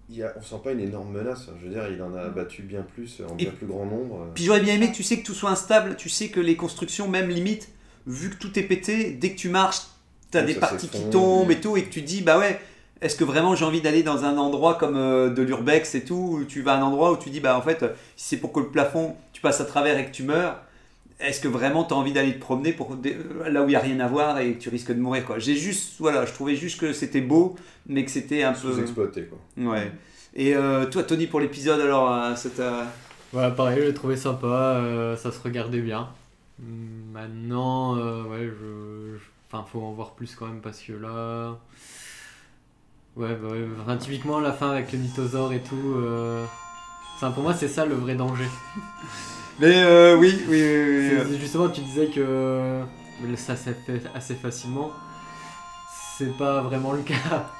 [0.09, 1.47] Il a- on sent pas une énorme menace.
[1.61, 4.27] Je veux dire, il en a battu bien plus, en bien plus grand nombre.
[4.33, 6.55] Puis j'aurais bien aimé que tu sais que tout soit instable, tu sais que les
[6.55, 7.69] constructions, même limite,
[8.07, 9.81] vu que tout est pété, dès que tu marches,
[10.31, 12.59] t'as des parties qui tombent et tout, et que tu te dis, bah ouais,
[13.01, 16.37] est-ce que vraiment j'ai envie d'aller dans un endroit comme euh, de l'urbex et tout,
[16.39, 17.79] où tu vas à un endroit où tu dis, bah en fait,
[18.15, 20.59] si c'est pour que le plafond, tu passes à travers et que tu meurs,
[21.19, 23.75] est-ce que vraiment tu as envie d'aller te promener pour euh, là où il n'y
[23.75, 26.33] a rien à voir et que tu risques de mourir quoi J'ai juste, voilà, je
[26.33, 27.55] trouvais juste que c'était beau,
[27.87, 28.71] mais que c'était un peu.
[28.73, 29.37] Sous-exploité, quoi.
[29.71, 29.91] Ouais.
[30.35, 32.85] Et euh, toi, Tony, pour l'épisode, alors, euh, ça t'a-
[33.33, 36.09] Voilà, pareil, j'ai trouvé sympa, euh, ça se regardait bien.
[37.11, 41.57] Maintenant, euh, ouais, je, je- Enfin, faut en voir plus quand même parce que là.
[43.15, 46.45] Ouais, bah ouais, enfin, typiquement la fin avec le mythosaure et tout, euh,
[47.15, 48.45] Enfin, pour moi, c'est ça le vrai danger.
[49.59, 52.83] Mais euh, oui, oui, oui, oui, Justement, tu disais que euh,
[53.35, 54.91] ça s'est fait assez facilement.
[56.17, 57.15] C'est pas vraiment le cas.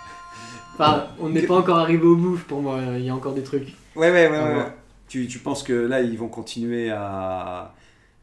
[0.82, 2.80] Enfin, on n'est pas encore arrivé au bout pour moi.
[2.98, 3.68] Il y a encore des trucs.
[3.98, 4.56] Ouais, ouais, ouais, Ah ouais.
[4.60, 4.74] ouais.
[5.10, 7.74] Tu, tu penses que là, ils vont continuer à.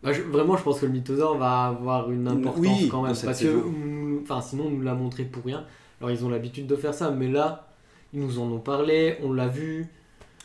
[0.02, 3.14] Bah, je- vraiment, je pense que le mythosaure va avoir une importance Oui, quand même.
[3.14, 3.62] Parce que,
[4.22, 5.66] enfin, sinon, on nous l'a montré pour rien.
[6.00, 7.66] Alors, ils ont l'habitude de faire ça, mais là,
[8.14, 9.86] ils nous en ont parlé, on l'a vu.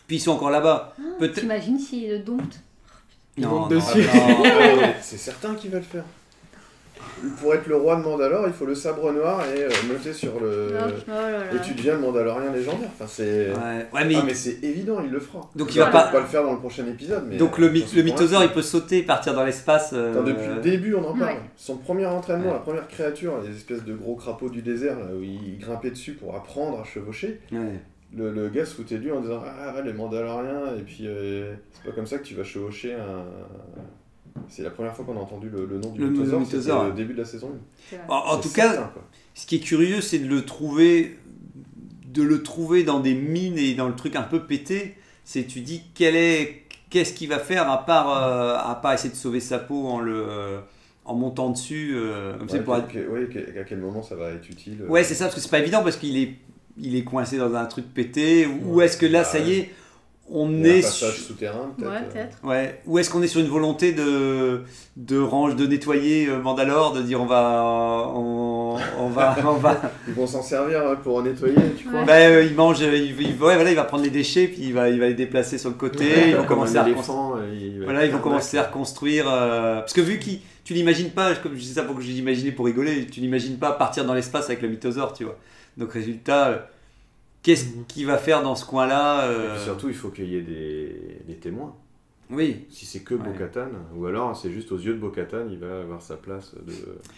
[0.08, 0.94] Puis ils sont encore là-bas.
[1.00, 1.40] Ah, Peut-être.
[1.40, 2.60] T'imagines s'il le dompte?
[2.60, 2.71] Ils
[3.38, 4.00] Non, non, dessus.
[4.02, 4.44] non.
[5.02, 6.04] C'est certain qu'il va le faire.
[7.40, 10.40] Pour être le roi de Mandalore, il faut le sabre noir et euh, monter sur
[10.40, 10.70] le.
[10.72, 11.40] Oh là là.
[11.56, 12.90] Et tu deviens le Mandalorien légendaire.
[12.96, 13.50] Enfin, c'est.
[13.52, 14.16] Ouais, ouais, mais.
[14.18, 15.42] Ah, mais c'est évident, il le fera.
[15.56, 17.26] Donc il va va pas- pas le faire dans le prochain épisode.
[17.30, 19.92] Mais Donc le, euh, le mythosaure, il peut sauter, partir dans l'espace.
[19.94, 21.34] euh, depuis le début, on en parle.
[21.36, 21.42] Ouais.
[21.58, 22.54] Son premier entraînement, Ouais.
[22.54, 26.14] la première créature, les espèces de gros crapauds du désert, là, où il grimpait dessus
[26.14, 27.80] pour apprendre à chevaucher, Ouais.
[28.16, 31.08] Le, le gars se foutait de lui en disant Ah, ouais, les Mandaloriens, et puis
[31.08, 33.26] euh, c'est pas comme ça que tu vas chevaucher un.
[34.48, 36.14] C'est la première fois qu'on a entendu le, le nom du Le-
[36.46, 37.52] c'était le début de la saison 1.
[37.90, 38.06] C'est vrai.
[38.10, 39.04] En, tout cas, quoi.
[39.34, 41.18] ce qui est curieux, c'est de le trouver,
[42.08, 44.96] de le trouver dans des mines et dans le truc un peu pété.
[45.24, 49.10] C'est tu dis quel est, qu'est-ce qu'il va faire à part, euh, à part essayer
[49.12, 50.60] de sauver sa peau en le,
[51.06, 51.92] en montant dessus.
[51.96, 54.50] euh, comme c'est Ouais, pour que- que- ouais, que- à quel moment ça va être
[54.50, 54.80] utile.
[54.82, 56.36] euh, Ouais, c'est ça, parce que c'est pas évident parce qu'il est,
[56.80, 58.46] il est coincé dans un truc pété.
[58.48, 59.70] Ou ou est-ce que là, Bah, ça y est,
[60.34, 61.92] on un est passage sur- souterrain, peut-être.
[61.92, 62.48] Ouais, euh.
[62.50, 62.82] Ouais.
[62.86, 64.62] Ou est-ce qu'on est sur une volonté de
[64.98, 69.82] de range, de nettoyer euh, Mandalore, de dire on va, on, on va, on va.
[70.08, 72.04] Ils vont s'en servir pour nettoyer, tu crois.
[72.04, 74.74] Bah, euh, il mange, il, il- ouais, voilà, il va prendre les déchets, puis il
[74.74, 76.06] va, il va les déplacer sur le côté.
[76.30, 77.36] ils vont Comme commencer à reconstruire.
[77.38, 79.26] euh, il va Voilà, ils vont commencer à reconstruire.
[79.30, 82.08] euh, Parce que vu qu'il, tu l'imagines pas, comme je dis ça pour que je
[82.08, 85.38] l'imaginais pour rigoler, tu l'imagines pas partir dans l'espace avec le mythosaure, tu vois.
[85.78, 86.58] Donc résultat, euh,
[87.44, 87.86] qu'est-ce Mhm.
[87.88, 90.42] qu'il va faire dans ce coin-là Et euh, puis surtout, il faut qu'il y ait
[90.42, 91.76] des, des témoins.
[92.32, 93.22] Oui, Si c'est que Ouais.
[93.24, 96.74] Bo-Katan, ou alors c'est juste aux yeux de Bo-Katan, il va avoir sa place de.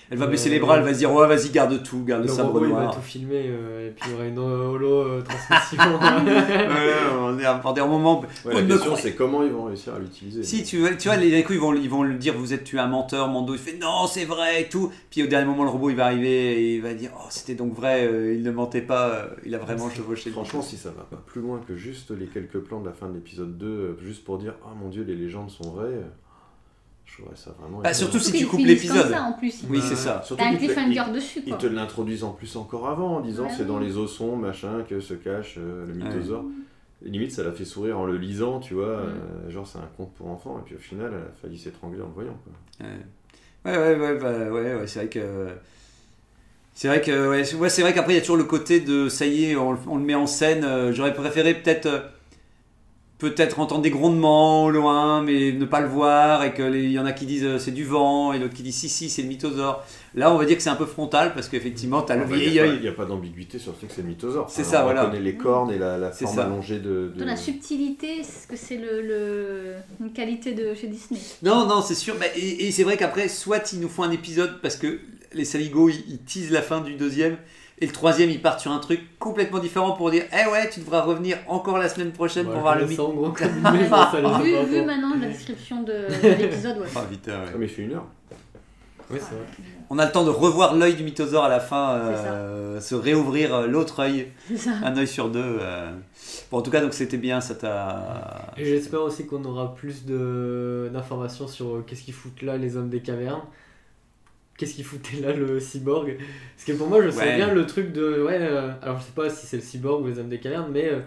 [0.09, 2.27] elle va baisser les bras, elle va se dire ouais, vas-y, garde tout, garde le,
[2.27, 5.01] Le sabre robot, il va tout filmer, euh, et puis il y aura une holo
[5.01, 5.83] euh, transmission.
[6.03, 8.21] Ouais, on est à des moments.
[8.45, 10.43] Ouais, la question, c'est comment ils vont réussir à l'utiliser.
[10.43, 12.63] Si, tu vois, tu vois les coups, ils vont, ils vont lui dire Vous êtes
[12.63, 13.53] tu es un menteur, Mando.
[13.53, 14.91] Il fait Non, c'est vrai et tout.
[15.09, 17.55] Puis au dernier moment, le robot il va arriver et il va dire Oh, c'était
[17.55, 20.29] donc vrai, euh, il ne mentait pas, euh, il a vraiment chevauché.
[20.29, 22.93] le Franchement, si ça va pas plus loin que juste les quelques plans de la
[22.93, 26.01] fin de l'épisode 2, euh, juste pour dire Oh mon dieu, les légendes sont vraies,
[27.05, 27.79] je trouverais ça vraiment.
[27.79, 29.03] Bah, surtout si tu coupes l'épisode.
[29.03, 29.63] comme ça en plus.
[29.69, 30.21] Oui, c'est ça.
[30.25, 33.43] Surtout T'as un cliffhanger ils- dessus Ils te l'introduisent en plus encore avant en disant
[33.43, 33.49] Ouais.
[33.55, 36.45] c'est dans les ossons, machin, que se cache euh, le mythosaure.
[37.03, 38.85] Limite, ça l'a fait sourire en le lisant, tu vois.
[38.85, 42.01] euh, genre, c'est un conte pour enfants, et puis au final, elle a failli s'étrangler
[42.01, 42.37] en le voyant.
[42.45, 42.87] Quoi.
[43.65, 45.47] Ouais, ouais, ouais, bah, ouais, ouais, c'est vrai que.
[46.75, 48.79] C'est vrai que ouais, c'est ouais, c'est vrai qu'après il y a toujours le côté
[48.79, 50.63] de ça y est on, le- on le met en scène.
[50.63, 51.99] euh, J'aurais préféré peut-être euh,
[53.29, 56.91] peut-être entendre des grondements au loin mais ne pas le voir et que les- il
[56.91, 59.09] y en a qui disent euh, c'est du vent et d'autres qui disent si si
[59.09, 59.83] c'est le mythosaure.
[60.15, 62.39] Là on va dire que c'est un peu frontal parce qu'effectivement t'as le Enfin, Il
[62.41, 62.77] vieil n'y a, pas- œil.
[62.79, 64.49] il y a pas d'ambiguïté sur le fait que c'est le mythosaure.
[64.49, 65.03] C'est ça, on voilà.
[65.05, 66.43] reconnaît les cornes et la, forme ça.
[66.45, 67.11] allongée de.
[67.15, 71.19] de- De la subtilité, c'est ce que c'est le, le- une qualité de chez Disney?
[71.43, 72.15] Non non c'est sûr.
[72.35, 74.99] Et et c'est vrai qu'après soit ils nous font un épisode parce que
[75.33, 77.37] les saligots ils, ils teasent la fin du deuxième.
[77.79, 80.79] Et le troisième, ils partent sur un truc complètement différent pour dire Eh ouais, tu
[80.79, 82.97] devras revenir encore la semaine prochaine pour voir le mythe.
[84.43, 86.87] vu, pas vu maintenant la description de, de l'épisode, ouais.
[86.95, 87.33] Ah, vite, ouais.
[87.35, 88.05] Ah, mais il fait une heure.
[89.11, 89.45] Oui, c'est vrai.
[89.89, 93.53] On a le temps de revoir l'œil du mythosaure à la fin, euh, se réouvrir
[93.53, 94.71] euh, l'autre œil, C'est ça.
[94.83, 95.57] un œil sur deux.
[95.59, 95.91] euh.
[96.49, 98.53] Bon, en tout cas, donc c'était bien, ça t'a.
[98.57, 102.89] Et j'espère aussi qu'on aura plus de- d'informations sur qu'est-ce qu'ils foutent là les hommes
[102.89, 103.41] des cavernes.
[104.57, 106.15] Qu'est-ce qu'ils foutaient là le cyborg?
[106.55, 107.35] Parce que pour moi je sais Ouais.
[107.37, 108.23] bien le truc de...
[108.23, 110.69] Ouais, euh, alors je sais pas si c'est le cyborg ou les hommes des cavernes,
[110.71, 110.99] mais euh,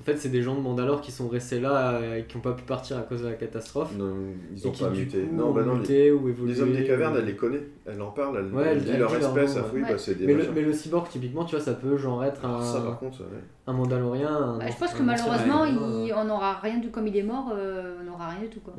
[0.00, 2.42] en fait c'est des gens de Mandalore qui sont restés là euh, et qui n'ont
[2.42, 3.90] pas pu partir à cause de la catastrophe.
[3.98, 4.14] Non,
[4.56, 5.18] ils et ont qui pas muté.
[5.20, 6.54] coup, Non, bah non, les, muté ou évolué.
[6.54, 7.60] les hommes des cavernes, ou- elle les connaît.
[7.86, 9.56] Elle en parle, elle, Ouais, elle elle- dit elle leur dit leur espèce.
[9.56, 9.88] nom, ah oui, ouais.
[9.92, 12.44] bah, c'est des Mais le, mais le cyborg typiquement tu vois ça peut genre être
[12.44, 13.26] un, Ça, par contre, ouais.
[13.66, 14.28] un Mandalorien.
[14.28, 17.52] un- Bah, je pense que malheureusement, il, on n'aura rien du comme il est mort,
[17.54, 18.74] euh, on n'aura rien du tout quoi.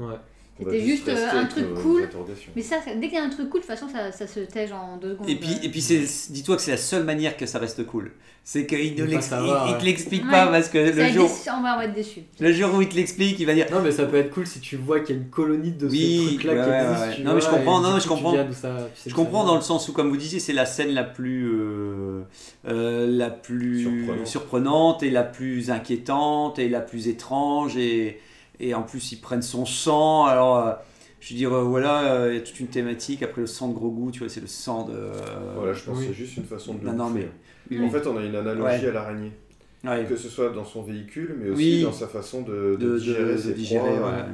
[0.59, 2.07] C'était juste euh, un truc cool.
[2.55, 4.28] Mais ça, ça- dès qu'il y a un truc cool, de toute façon, ça, ça
[4.28, 5.28] se tège en deux secondes.
[5.30, 5.82] Et puis, et puis
[6.30, 8.11] dis-toi que c'est la seule manière que ça reste cool.
[8.43, 10.30] C'est qu'il ne l'explique Ouais.
[10.32, 10.78] pas parce que
[11.12, 12.22] le jour, déçu- on va être déçus.
[12.39, 14.47] le jour où il te l'explique, il va dire Non mais ça peut être cool
[14.47, 16.70] si tu vois qu'il y a une colonie de Oui, ces trucs là ouais, qui
[16.70, 17.18] ouais, existent.
[17.20, 17.24] ouais.
[17.24, 18.32] Non, mais je comprends, non, je comprends.
[18.34, 18.70] ça- tu sais
[19.05, 21.47] Je ça comprends dans le sens où, comme vous disiez, c'est la scène la plus,
[21.51, 22.22] euh,
[22.68, 24.28] euh, la plus Surprenante.
[24.28, 28.20] surprenante et la plus inquiétante et la plus étrange et,
[28.59, 30.26] et en plus ils prennent son sang.
[30.26, 30.72] Alors, euh,
[31.20, 33.22] je veux dire, euh, voilà, euh, il y a toute une thématique.
[33.24, 34.93] Après le sang de gros goût, tu vois, c'est le sang de.
[34.93, 35.12] euh,
[35.57, 36.07] Voilà, je pense Oui.
[36.07, 37.30] que c'est juste une façon de le Non, mais-
[37.70, 37.89] oui, En oui.
[37.91, 38.89] fait, on a une analogie Ouais.
[38.89, 39.32] à l'araignée.
[39.84, 40.06] Ouais.
[40.06, 41.84] que ce soit dans son véhicule, mais aussi Oui.
[41.84, 43.96] dans sa façon de, de de, digérer de- ses digérer.
[43.98, 44.26] proies.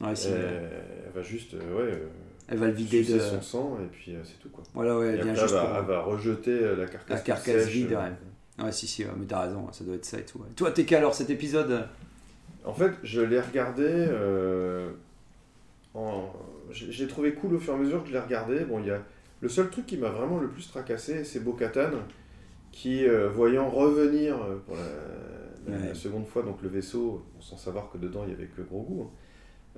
[0.00, 0.14] Ouais.
[0.16, 0.68] Si, Euh,
[1.06, 2.06] elle va juste, euh, ouais, euh,
[2.48, 3.18] Elle va le vider de.
[3.18, 4.62] son sang et puis euh, c'est tout quoi.
[4.74, 7.08] Voilà, ouais, Et elle vient après, juste elle, va, pour- elle va rejeter la carcasse,
[7.08, 7.92] La carcasse vide,
[8.58, 8.64] ouais.
[8.64, 10.40] Ouais, si, si, mais t'as raison, ça doit être ça et tout.
[10.54, 11.88] Toi, t'es qu'à alors cet épisode?
[12.64, 13.82] En fait, je l'ai regardé.
[13.86, 14.90] euh,
[15.94, 16.32] en...
[16.70, 18.60] J'ai trouvé cool au fur et à mesure que je l'ai regardé.
[18.60, 19.00] Bon, il y a...
[19.40, 21.90] Le seul truc qui m'a vraiment le plus tracassé, c'est Bo-Katan,
[22.74, 25.88] qui, euh, voyant revenir euh, pour la, la- Ouais.
[25.88, 29.00] la seconde fois donc le vaisseau, sans savoir que dedans il y avait que Grogu,
[29.02, 29.06] hein,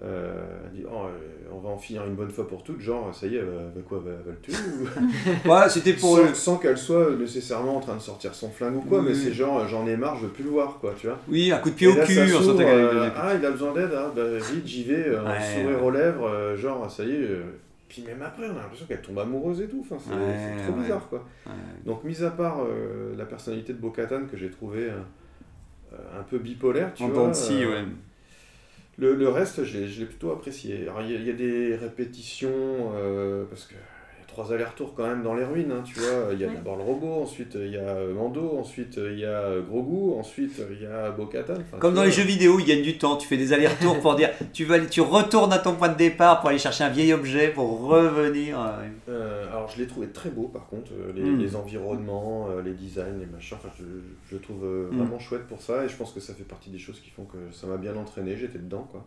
[0.02, 0.44] euh,
[0.74, 1.06] dit oh,
[1.52, 3.52] on va en finir une bonne fois pour toutes, genre ça y est, elle va,
[3.62, 6.16] elle va quoi, va, va le tuer ou- Ouais, c'était pour.
[6.18, 9.14] sans, sans qu'elle soit nécessairement en train de sortir son flingue ou quoi, Oui, mais
[9.14, 9.20] oui.
[9.24, 11.18] c'est genre j'en ai marre, je veux plus le voir quoi, tu vois.
[11.28, 13.72] Oui, un coup de pied Et au là, cul, qu'elle euh, ah, il a besoin
[13.72, 14.22] d'aide, hein, bah,
[14.52, 15.86] vite, j'y vais, euh, Ouais, sourire ouais.
[15.86, 17.28] aux lèvres, euh, genre, ça y est.
[17.86, 20.62] euh, puis même après, on a l'impression qu'elle tombe amoureuse et tout, enfin, c'est Ouais,
[20.64, 20.82] trop ouais.
[20.82, 21.24] bizarre, quoi.
[21.46, 21.52] Ouais.
[21.84, 24.90] Donc, mis à part euh, la personnalité de Bo-Katan que j'ai trouvé
[26.18, 27.22] un peu bipolaire, tu En vois.
[27.64, 27.88] euh, ouais.
[28.98, 30.82] le, le reste, je l'ai plutôt apprécié.
[30.82, 33.74] Alors, il y, y a des répétitions, euh, parce que
[34.36, 36.28] trois allers-retours quand même dans les ruines, hein, tu vois.
[36.32, 36.54] Il y a Ouais.
[36.54, 40.82] d'abord le robot, ensuite il y a Mando, ensuite il y a Grogu, ensuite il
[40.82, 41.54] y a Bo-Katan.
[41.54, 43.16] Enfin, Comme dans les jeux vidéo, ils gagnent du temps.
[43.16, 45.96] Tu fais des allers-retours pour dire tu, vas, aller- tu retournes à ton point de
[45.96, 48.60] départ pour aller chercher un vieil objet pour revenir.
[48.60, 48.72] euh,
[49.08, 51.38] Euh, alors je l'ai trouvé très beau par contre, euh, les, Mm.
[51.38, 53.84] les environnements, euh, les designs, les machins, enfin, je,
[54.28, 54.98] je le trouve euh, Mm.
[54.98, 57.24] vraiment chouette pour ça et je pense que ça fait partie des choses qui font
[57.24, 59.02] que ça m'a bien entraîné, j'étais dedans quoi.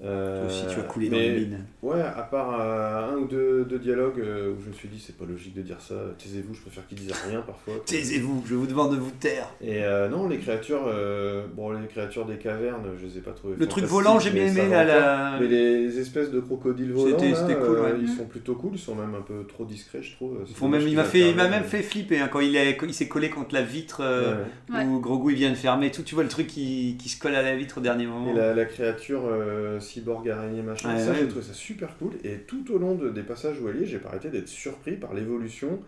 [0.00, 1.64] Euh, Toi aussi, tu as coulé dans les mines.
[1.82, 5.02] Ouais, à part euh, un ou deux, deux dialogues euh, où je me suis dit
[5.04, 7.74] c'est pas logique de dire ça, taisez-vous, je préfère qu'ils disent rien parfois.
[7.86, 9.48] Taisez-vous, je vous demande de vous taire.
[9.60, 13.32] Et euh, non, les créatures, euh, bon les créatures des cavernes, je les ai pas
[13.32, 14.68] trouvées Le truc volant, j'ai bien aimé.
[14.68, 15.38] Là, la...
[15.40, 17.98] Mais les espèces de crocodiles volants, là, cool, euh, ouais.
[18.00, 20.38] ils sont plutôt cool, ils sont même un peu trop discrets, je trouve.
[20.54, 22.86] Font même, il m'a fait, il m'a même fait flipper hein, quand il est- quand
[22.86, 24.36] il s'est collé contre la vitre euh,
[24.70, 24.76] Ouais.
[24.78, 24.84] Ouais.
[24.84, 26.02] où Grogu il vient de fermer tout.
[26.02, 28.30] Tu vois le truc qui, qui se colle à la vitre au dernier moment.
[28.30, 31.16] Et la, la créature euh, cyborg araignée machin, Ouais, ça ouais.
[31.20, 32.12] j'ai trouvé ça super cool.
[32.24, 34.48] Et tout au long de- des passages où elle y est, j'ai pas arrêté d'être
[34.48, 35.80] surpris par l'évolution.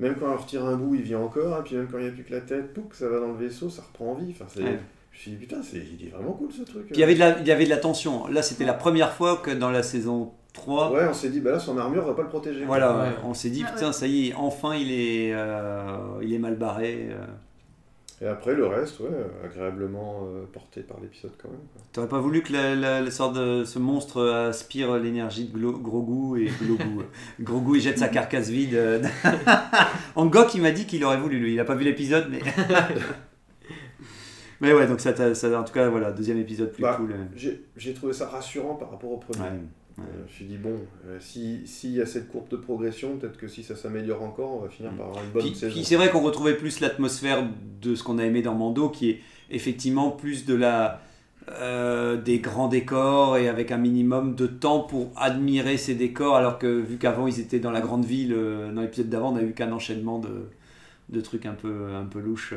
[0.00, 1.58] Même quand elle retire un bout, il vient encore.
[1.58, 3.28] Et puis même quand il n'y a plus que la tête, pouc, ça va dans
[3.32, 4.30] le vaisseau, ça reprend en vie.
[4.32, 4.78] Enfin, c'est- Ouais.
[5.12, 6.86] Je me suis dit, putain, c'est, il est vraiment cool ce truc.
[6.86, 8.26] Puis il y avait de la, il y avait de la tension.
[8.28, 11.50] Là, c'était la première fois que dans la saison 3, Ouais, on s'est dit, bah
[11.50, 12.64] là, son armure va pas le protéger.
[12.64, 13.08] voilà, Ouais.
[13.24, 16.54] on s'est dit Ah, putain, ça y est, enfin il est, euh, il est mal
[16.56, 17.08] barré.
[17.10, 17.24] euh.
[18.22, 19.08] Et après, le reste, ouais,
[19.42, 21.60] agréablement euh, porté par l'épisode quand même.
[21.92, 25.80] T'aurais pas voulu que la, la- la sorte de ce monstre aspire l'énergie de Glo-
[25.80, 27.04] Grogu et Grogu,
[27.40, 28.74] Grogu il jette sa carcasse vide.
[28.74, 29.02] euh,
[30.16, 32.40] Angok il m'a dit qu'il aurait voulu lui, il a pas vu l'épisode mais.
[34.60, 37.12] mais ouais donc ça, t'a- ça en tout cas voilà deuxième épisode plus Bah, cool.
[37.12, 37.24] euh.
[37.34, 39.40] J'ai, j'ai trouvé ça rassurant par rapport au premier.
[39.48, 39.60] Ouais.
[40.00, 43.16] Euh, je me suis dit, bon, euh, si- s'il y a cette courbe de progression,
[43.16, 45.72] peut-être que si ça s'améliore encore, on va finir par avoir une bonne Puis, saison.
[45.74, 47.46] puis c'est vrai qu'on retrouvait plus l'atmosphère
[47.82, 49.20] de ce qu'on a aimé dans Mando, qui est
[49.50, 51.00] effectivement plus de la
[51.48, 56.58] euh, des grands décors et avec un minimum de temps pour admirer ces décors, alors
[56.58, 58.36] que vu qu'avant ils étaient dans la grande ville,
[58.74, 60.48] dans l'épisode d'avant on a eu qu'un enchaînement de,
[61.08, 62.54] de trucs un peu un peu louches.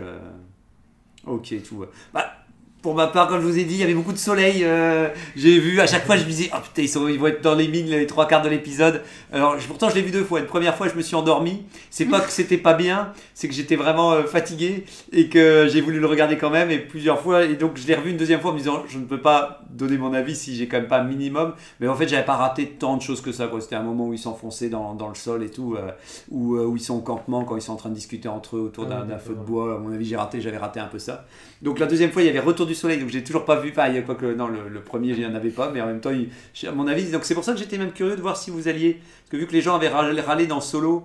[1.25, 1.85] Ok, tout va.
[2.13, 2.42] Bah,
[2.84, 4.63] pour ma part, comme je vous ai dit, il y avait beaucoup de soleil.
[4.63, 7.27] euh, j'ai vu, à chaque fois, je me disais, oh putain, ils, sont, ils vont
[7.27, 9.01] être dans les mines les trois quarts de l'épisode.
[9.31, 10.41] Alors, je- pourtant, je l'ai vu deux fois.
[10.41, 11.63] Une première fois, je me suis endormi.
[11.89, 15.81] C'est pas que c'était pas bien, c'est que j'étais vraiment euh, fatigué et que j'ai
[15.81, 16.69] voulu le regarder quand même.
[16.71, 18.99] Et plusieurs fois, et donc je l'ai revu une deuxième fois en me disant, je
[18.99, 21.53] ne peux pas donner mon avis si j'ai quand même pas un minimum.
[21.79, 23.49] Mais en fait, j'avais pas raté tant de choses que ça.
[23.61, 25.91] C'était un moment où ils s'enfonçaient dans, dans le sol et tout, euh,
[26.29, 28.57] où, euh, où ils sont au campement quand ils sont en train de discuter entre
[28.57, 29.75] eux autour Ah, d'un feu de bois.
[29.75, 31.23] À mon avis, j'ai raté, j'avais raté un peu ça.
[31.61, 33.69] Donc la deuxième fois, il y avait Retour du Soleil, donc j'ai toujours pas vu.
[33.71, 35.71] Enfin, il y a quoi que non, le, le premier, il n'y en avait pas,
[35.71, 36.30] mais en même temps, il-
[36.67, 38.67] à mon avis, donc c'est pour ça que j'étais même curieux de voir si vous
[38.67, 41.03] alliez, parce que vu que les gens avaient râlé, râlé dans Solo,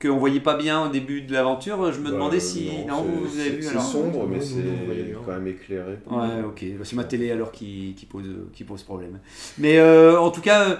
[0.00, 3.10] qu'on voyait pas bien au début de l'aventure, je me Bah, demandais si non, c'est-
[3.18, 3.82] vous, avez c'est- vu C'est alors.
[3.82, 5.98] sombre, mais c'est quand même éclairé.
[6.08, 6.64] Ouais, ok.
[6.84, 9.18] C'est ma télé alors qui, qui pose, qui pose problème.
[9.58, 10.76] Mais euh, en tout cas, euh,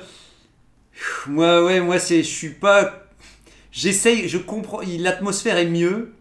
[1.27, 3.05] moi, ouais, moi, c'est, je suis pas.
[3.73, 4.81] J'essaye, je comprends.
[4.83, 6.13] il- L'atmosphère est mieux,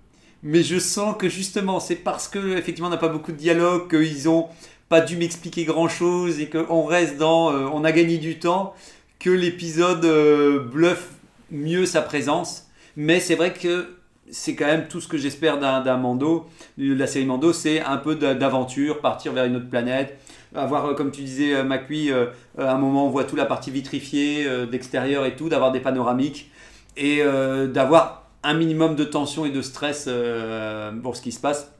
[0.43, 3.89] mais je sens que justement, c'est parce que effectivement, on n'a pas beaucoup de dialogue,
[3.89, 4.47] qu'ils ont
[4.89, 7.51] pas dû m'expliquer grand chose et qu'on reste dans.
[7.51, 8.73] euh, on a gagné du temps,
[9.19, 11.09] que l'épisode euh, bluffe
[11.51, 12.67] mieux sa présence.
[12.95, 13.89] Mais c'est vrai que
[14.29, 17.97] c'est quand même tout ce que j'espère d'un Mando, de la série Mando, c'est un
[17.97, 20.17] peu d'a- d'aventure, partir vers une autre planète,
[20.55, 24.45] avoir, euh, comme tu disais, Macui, à un moment on voit toute la partie vitrifiée
[24.69, 26.51] d'extérieur et tout, d'avoir des panoramiques
[26.97, 27.21] et
[27.67, 31.71] d'avoir un minimum de tension et de stress euh, pour ce qui se passe.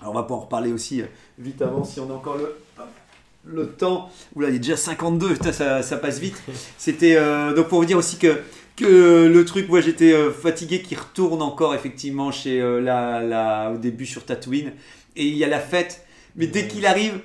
[0.00, 1.06] Alors on va pouvoir en reparler aussi euh,
[1.38, 2.56] vite avant si on a encore le,
[3.44, 4.10] le temps.
[4.34, 6.42] Oula, il est déjà 52, putain, ça, ça passe vite.
[6.78, 8.40] C'était euh, donc pour vous dire aussi que
[8.76, 14.04] que le truc, moi j'étais fatigué, qui retourne encore effectivement chez la, la, au début
[14.04, 14.72] sur Tatooine.
[15.14, 16.04] Et il y a la fête.
[16.34, 17.20] Mais dès qu'il arrive,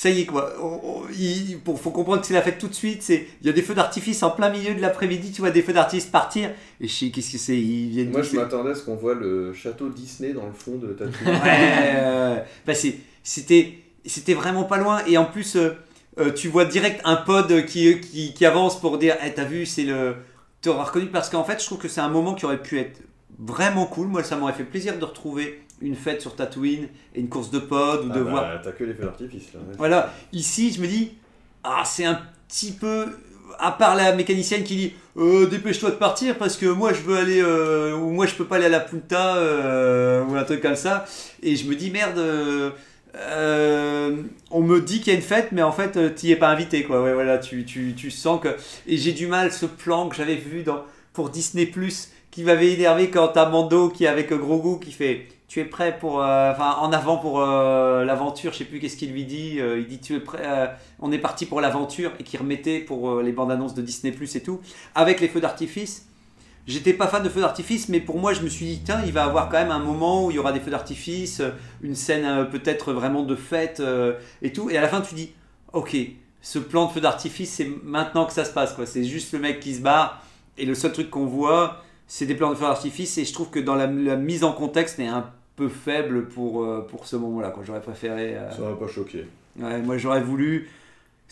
[0.00, 0.52] ça y est quoi.
[0.62, 3.02] On- on- il pour, faut comprendre que c'est la fête tout de suite.
[3.02, 5.32] C'est il y a des feux d'artifice en plein milieu de l'après-midi.
[5.32, 6.50] Tu vois des feux d'artifice partir.
[6.80, 7.56] Et je sais qu'est-ce que c'est.
[7.58, 8.10] Ils viennent.
[8.10, 11.40] Moi, je m'attendais à ce qu'on voit le château Disney dans le fond de Tatooine.
[11.44, 12.74] Ouais, euh, bah
[13.24, 13.72] c'était
[14.06, 15.70] c'était vraiment pas loin et en plus euh,
[16.20, 19.66] euh, tu vois direct un pod qui, qui, qui avance pour dire Eh, t'as vu
[19.66, 20.14] c'est le
[20.62, 23.00] t'auras reconnu parce qu'en fait je trouve que c'est un moment qui aurait pu être
[23.36, 27.28] vraiment cool moi ça m'aurait fait plaisir de retrouver une fête sur Tatooine et une
[27.28, 28.60] course de pod ou Ah de bah, voir.
[28.62, 29.60] T'as que les feux d'artifice là.
[29.76, 31.12] voilà, ici je me dis,
[31.64, 33.06] ah c'est un petit peu,
[33.58, 37.16] à part la mécanicienne qui dit, Euh, dépêche-toi de partir parce que moi je veux
[37.16, 40.60] aller, euh, ou moi je peux pas aller à la Punta, euh, ou un truc
[40.62, 41.04] comme ça,
[41.42, 42.20] et je me dis merde,
[44.50, 46.50] on me dit qu'il y a une fête, mais en fait euh, t'y es pas
[46.50, 48.48] invité quoi, ouais voilà, tu, tu, tu sens que,
[48.86, 52.72] et j'ai du mal, ce plan que j'avais vu dans, pour Disney Plus, qui m'avait
[52.72, 56.52] énervé quand t'as Mando qui est avec Grogu qui fait tu es prêt pour euh,
[56.52, 59.86] enfin en avant pour euh, l'aventure je sais plus qu'est-ce qu'il lui dit euh, il
[59.86, 63.50] dit tu es prêt on est parti pour l'aventure et qui remettait pour les bandes
[63.50, 64.60] annonces de Disney Plus et tout.
[64.94, 66.06] Avec les feux d'artifice
[66.66, 69.12] j'étais pas fan de feux d'artifice mais pour moi je me suis dit tiens il
[69.12, 71.40] va avoir quand même un moment où il y aura des feux d'artifice
[71.82, 73.82] une scène peut-être vraiment de fête
[74.42, 74.68] et tout.
[74.68, 75.32] Et à la fin tu dis
[75.72, 75.96] ok
[76.42, 78.84] ce plan de feu d'artifice c'est maintenant que ça se passe quoi.
[78.84, 80.22] C'est juste le mec qui se barre
[80.58, 83.50] et le seul truc qu'on voit c'est des plans de feu d'artifice et je trouve
[83.50, 87.52] que dans la, mise en contexte est un peu faible pour, euh, pour ce moment-là.
[87.64, 88.36] J'aurais préféré.
[88.36, 89.26] euh, Ça m'a pas choqué.
[89.60, 90.70] ouais, moi, j'aurais voulu,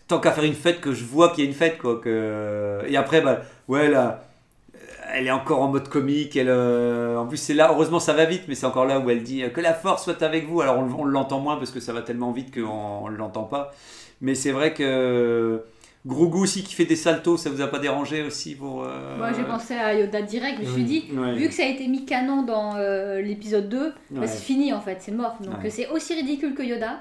[0.09, 1.79] tant qu'à faire une fête, que je vois qu'il y a une fête.
[1.79, 2.81] Quoi, que...
[2.89, 4.25] Et après, bah, ouais, là,
[5.15, 6.37] elle est encore en mode comique.
[6.37, 9.09] Elle, euh, En plus, c'est là, heureusement, ça va vite, mais c'est encore là où
[9.11, 10.61] elle dit que la force soit avec vous.
[10.61, 13.73] Alors, on, on l'entend moins parce que ça va tellement vite qu'on ne l'entend pas.
[14.21, 15.63] Mais c'est vrai que.
[16.07, 18.85] Grogu aussi qui fait des saltos, ça vous a pas dérangé aussi pour.
[18.85, 21.35] euh, Moi j'ai pensé à Yoda direct, je me suis dit, Ouais.
[21.35, 24.81] vu que ça a été mis canon dans euh, l'épisode 2, bah, c'est fini en
[24.81, 25.37] fait, c'est mort.
[25.41, 25.71] Donc Ouais.
[25.71, 27.01] c'est aussi ridicule que Yoda.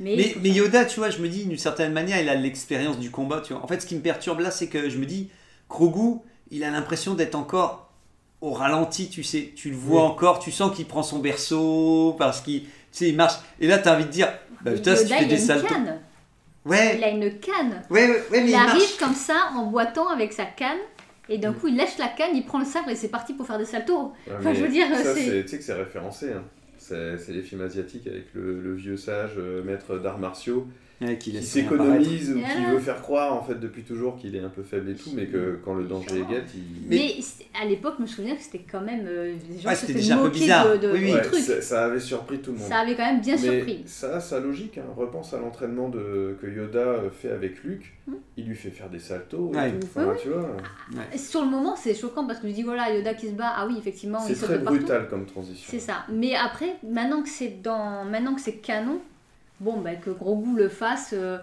[0.00, 2.98] Mais, Mais, mais Yoda, tu vois, je me dis, d'une certaine manière, il a l'expérience
[2.98, 3.40] du combat.
[3.46, 3.62] Tu vois.
[3.62, 5.28] En fait, ce qui me perturbe là, c'est que je me dis,
[5.70, 6.18] Grogu,
[6.50, 7.92] il a l'impression d'être encore
[8.40, 9.52] au ralenti, tu sais.
[9.54, 10.08] Tu le vois Oui.
[10.10, 13.34] encore, tu sens qu'il prend son berceau, parce qu'il tu sais, il marche.
[13.60, 14.28] Et là, tu as envie de dire,
[14.62, 15.68] bah putain, si tu Yoda, fais des saltos.
[15.68, 16.00] canne.
[16.64, 17.82] Ouais, Il a une canne.
[17.90, 18.96] ouais, ouais, ouais, mais Il, il, arrive marche.
[18.98, 20.78] comme ça en boitant avec sa canne.
[21.28, 23.46] Et d'un coup, il lâche la canne, il prend le sabre et c'est parti pour
[23.46, 24.12] faire des saltos.
[24.26, 26.32] Ouais, Enfin, je veux dire, c'est- Tu sais que c'est référencé.
[26.32, 26.44] hein.
[26.78, 30.66] C'est c'est les films asiatiques avec le, le vieux sage euh, maître d'arts martiaux
[31.02, 32.70] Ouais, qui s'économise ou qui Voilà.
[32.74, 35.26] veut faire croire en fait depuis toujours qu'il est un peu faible et tout, mais
[35.26, 36.88] que quand le danger est guette, il.
[36.88, 37.14] Mais,
[37.60, 39.04] à l'époque, je me souviens que c'était quand même.
[39.06, 40.72] euh, les gens Ouais, se c'était déjà un peu bizarre.
[40.72, 41.06] de, de- Oui, oui.
[41.06, 41.38] du Ouais, truc.
[41.40, 42.68] ça, ça avait surpris tout le monde.
[42.68, 43.82] Ça avait quand même bien Mais surpris.
[43.86, 44.84] ça a sa logique, hein.
[44.96, 47.92] repense à l'entraînement de, que Yoda euh, fait avec Luke.
[48.06, 48.14] Hmm.
[48.36, 49.72] Il lui fait faire des saltos et Ouais.
[49.72, 49.86] tout.
[49.86, 50.56] Enfin, Oui, tu vois,
[51.12, 53.52] Et Sur le moment, c'est choquant parce que je dis voilà, Yoda qui se bat,
[53.56, 54.78] ah oui, effectivement, il c'est saute très partout.
[54.78, 55.66] brutal comme transition.
[55.68, 56.04] C'est ça.
[56.10, 59.00] Mais après, maintenant que c'est dans, maintenant que c'est canon,
[59.62, 61.10] bon, bah, que Grogu le fasse.
[61.12, 61.38] euh,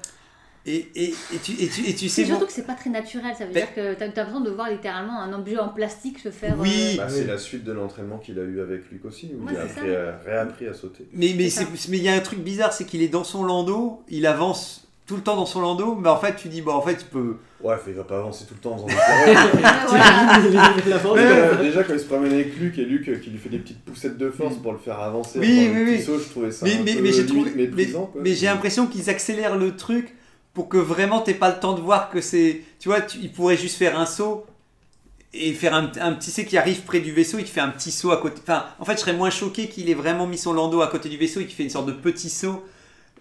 [0.65, 2.73] Et, et, et, tu, et, tu, et tu sais, C'est surtout moi- que c'est pas
[2.75, 3.33] très naturel.
[3.35, 6.19] Ça veut Mais- dire que t'as as besoin de voir littéralement un objet en plastique
[6.19, 6.55] se faire.
[6.59, 6.69] Oui.
[6.93, 7.13] euh, Bah, Oui.
[7.15, 9.61] C'est la suite de l'entraînement qu'il a eu avec Luke aussi, où Ouais, il a
[9.63, 11.07] appris réappris à sauter.
[11.13, 13.23] Mais mais C'est c'est- mais il y a un truc bizarre, c'est qu'il est dans
[13.23, 16.61] son landau, il avance tout le temps dans son landau, mais en fait tu dis
[16.61, 18.87] bon en fait tu peux Ouais, fait, il va pas avancer tout le temps en
[18.87, 18.87] faisant
[21.15, 23.57] des déjà quand il se promène avec Luke et Luke euh, qui lui fait des
[23.59, 26.03] petites poussettes de force pour le faire avancer, Oui, oui, oui.
[26.05, 28.05] je trouvais ça mais un mais, peu mais j'ai limite trouvé mais, méprisant.
[28.05, 28.21] quoi.
[28.23, 30.15] mais j'ai l'impression qu'ils accélèrent le truc
[30.53, 33.31] pour que vraiment t'aies pas le temps de voir que c'est tu vois tu, il
[33.31, 34.45] pourrait juste faire un saut
[35.33, 37.91] et faire un, un petit c'est qui arrive près du vaisseau il fait un petit
[37.91, 40.53] saut à côté enfin en fait je serais moins choqué qu'il ait vraiment mis son
[40.53, 42.63] landau à côté du vaisseau et qu'il fait une sorte de petit saut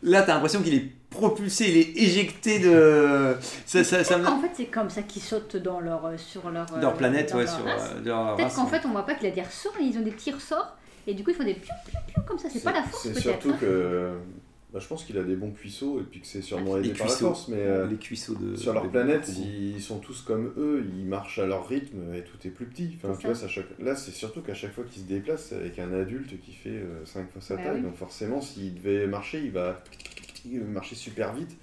[0.03, 3.35] là t'as l'impression qu'il est propulsé il est éjecté de
[3.67, 6.51] ça ça, ça me- En fait, c'est comme ça qu'ils sautent dans leur, euh, sur
[6.51, 7.91] leur, euh, leur planète dans ouais leur sur race.
[7.97, 8.71] euh, leur Peut-être qu'en ouais.
[8.79, 10.77] fait, on voit pas qu'il a des ressorts, ils ont des petits ressorts.
[11.07, 12.49] Et du coup, ils font des piou piou piou comme ça.
[12.53, 13.23] C'est pas la force, C'est peut-être.
[13.23, 13.57] surtout hein.
[13.61, 14.11] que.
[14.73, 16.99] Bah, je pense qu'il a des bons puisseaux et puis que c'est sûrement les aidé
[16.99, 17.57] par la cuisseaux force, mais.
[17.59, 21.47] euh, les cuisseaux de Sur leur planète, ils sont tous comme eux, ils marchent à
[21.47, 22.93] leur rythme et tout est plus petit.
[22.97, 23.67] Enfin, C'est tu vois, ça, chaque...
[23.79, 26.83] Là, c'est surtout qu'à chaque fois qu'ils se déplacent, c'est avec un adulte qui fait
[27.05, 27.77] 5 fois sa Bah taille.
[27.77, 27.83] oui.
[27.83, 29.83] Donc forcément, s'il devait marcher, il va...
[30.45, 31.57] il va marcher super vite.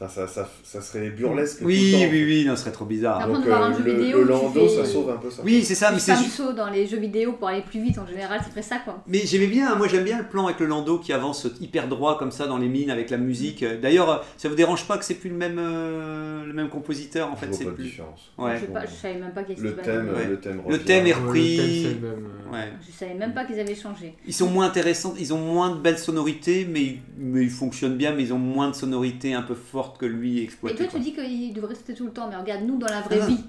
[0.00, 1.58] Enfin, ça, ça, ça serait burlesque.
[1.58, 3.92] tout oui le temps, oui oui non ce serait trop bizarre Donc, euh, jeu le,
[3.94, 5.42] vidéo le fait- ça sauve un peu ça.
[5.44, 8.06] oui c'est ça mais c'est saut dans les jeux vidéo pour aller plus vite en
[8.06, 9.02] général, c'est très ça quoi.
[9.08, 12.16] Mais j'aimais bien, moi j'aime bien le plan avec le landau qui avance hyper droit
[12.16, 13.64] comme ça dans les mines avec la musique.
[13.64, 17.32] D'ailleurs, euh, ça vous dérange pas que c'est plus le même, euh, le même compositeur
[17.32, 17.84] en Je fait, vois c'est pas de plus.
[17.84, 18.32] différence.
[18.38, 18.54] Ouais.
[18.56, 20.26] Je, sais pas, je savais même pas qu'ils Le thème, Ouais.
[20.28, 21.56] le thème Le thème est Ouais, le repris.
[21.56, 22.54] thème, le même, euh.
[22.54, 22.72] Ouais.
[22.86, 24.14] Je savais même pas qu'ils avaient changé.
[24.26, 28.12] Ils sont moins intéressants, ils ont moins de belles sonorités, mais, mais ils fonctionnent bien,
[28.14, 30.76] mais ils ont moins de sonorités un peu fortes que lui Et exploité.
[30.78, 30.98] toi, quoi.
[30.98, 33.26] tu dis qu'il devrait rester tout le temps, mais regarde, nous dans la vraie Ah.
[33.26, 33.40] vie,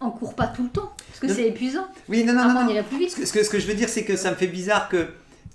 [0.00, 1.34] on court pas tout le temps, parce que Non.
[1.34, 1.86] c'est épuisant.
[2.08, 2.48] Oui, non, non, non.
[2.50, 2.70] Après, on non.
[2.70, 3.10] irait plus vite.
[3.10, 4.88] Ce que, ce que- ce que je veux dire, c'est que ça me fait bizarre
[4.88, 5.06] que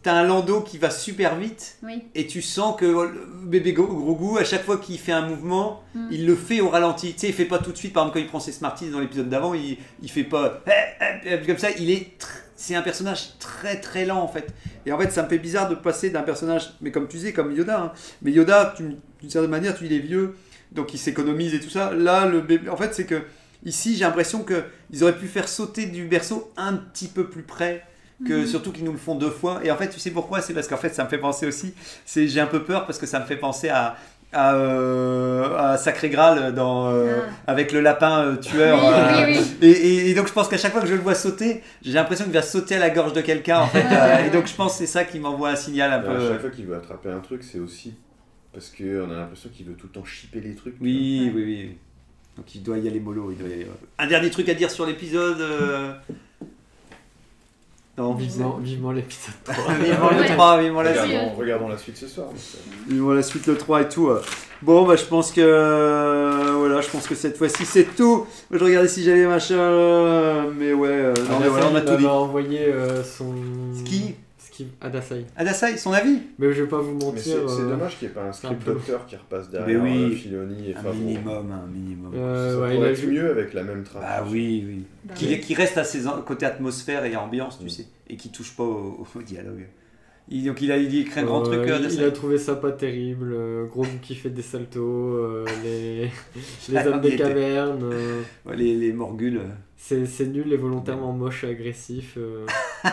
[0.02, 2.02] t'as un landau qui va super vite Oui.
[2.14, 6.08] et tu sens que le bébé goût, à chaque fois qu'il fait un mouvement, Mm.
[6.12, 7.14] il le fait au ralenti.
[7.14, 7.94] Tu sais, il fait pas tout de suite.
[7.94, 10.72] Par exemple, quand il prend ses Smarties dans l'épisode d'avant, il, il fait pas eh,
[11.26, 11.70] eh, eh, comme ça.
[11.72, 12.26] Il est, tr-
[12.66, 14.48] c'est un personnage très très lent en fait.
[14.86, 17.34] Et en fait, ça me fait bizarre de passer d'un personnage, mais comme tu disais,
[17.34, 17.82] comme Yoda.
[17.82, 17.92] hein.
[18.22, 20.36] Mais Yoda, d'une certaine manière, tu il est vieux,
[20.72, 21.92] donc il s'économise et tout ça.
[21.94, 23.22] Là, le bébé, en fait, c'est que
[23.66, 27.44] ici, j'ai l'impression que ils auraient pu faire sauter du berceau un petit peu plus
[27.44, 27.84] près
[28.26, 28.48] que Mhm.
[28.48, 29.60] surtout qu'ils nous le font deux fois.
[29.66, 30.40] Et en fait, tu sais pourquoi?
[30.40, 31.74] C'est parce qu'en fait, ça me fait penser aussi.
[32.06, 33.98] C'est j'ai un peu peur parce que ça me fait penser à
[34.34, 38.80] à, euh, à Sacré Graal dans euh, avec le lapin euh, tueur.
[38.82, 41.00] Oui, euh, oui, Et, et- et donc je pense qu'à chaque fois que je le
[41.02, 43.86] vois sauter, j'ai l'impression qu'il va sauter à la gorge de quelqu'un en fait.
[43.92, 46.12] Euh, et donc je pense que c'est ça qui m'envoie un signal un Et à
[46.20, 46.28] peu.
[46.30, 47.94] chaque fois qu'il veut attraper un truc, c'est aussi
[48.52, 50.76] parce qu'on a l'impression qu'il veut tout le temps chipper les trucs.
[50.82, 51.78] Oui, oui, oui.
[52.38, 53.32] Donc il doit y aller mollo.
[53.32, 53.68] Il doit y aller-
[54.00, 55.44] Un dernier truc à dire sur l'épisode.
[57.96, 59.74] Non, Vivement, vivement l'épisode 3.
[59.84, 60.28] vivement le Ouais.
[60.34, 61.04] 3, vivement la suite.
[61.14, 62.28] Regardons, regardons la suite ce soir.
[62.88, 64.08] Vivement la suite le 3 et tout.
[64.10, 64.20] euh.
[64.64, 68.26] Bon, bah je pense que euh, voilà, je pense que cette fois-ci c'est tout.
[68.50, 71.98] Je regardais si j'avais machin, euh, mais ouais, euh, non mais voilà, on a tout
[71.98, 72.04] dit.
[72.06, 73.34] m'a envoyé euh, son.
[73.86, 74.16] Qui
[74.54, 75.26] Ski Adasai.
[75.36, 76.20] Adasai, son avis?
[76.38, 77.24] Mais je vais pas vous mentir.
[77.50, 80.04] c'est euh, dommage qu'il n'y ait pas un script docteur qui repasse derrière Mais oui.
[80.04, 80.94] euh, Filoni et Un Favreau.
[80.94, 82.12] minimum, un minimum.
[82.16, 84.04] euh, Ça ouais, il pourrait a être vu- mieux avec la même trame.
[84.04, 84.84] Bah oui, oui.
[85.06, 85.40] Bah qui, oui.
[85.40, 87.70] qui reste à ses côté atmosphère et ambiance, tu Mm.
[87.70, 89.66] sais, et qui touche pas au, au dialogue.
[90.30, 91.70] Il- donc il a, il écrit un grand Euh, truc.
[91.70, 93.32] euh, il, il a trouvé ça pas terrible.
[93.34, 94.80] euh, gros goût qui fait des saltos,
[95.16, 96.12] euh, les,
[96.70, 97.90] les Ah, hommes des cavernes.
[97.92, 99.42] euh, Ouais, les, les morgules.
[99.92, 102.14] Euh, c'est c'est nul et volontairement moche et agressif.
[102.18, 102.46] euh,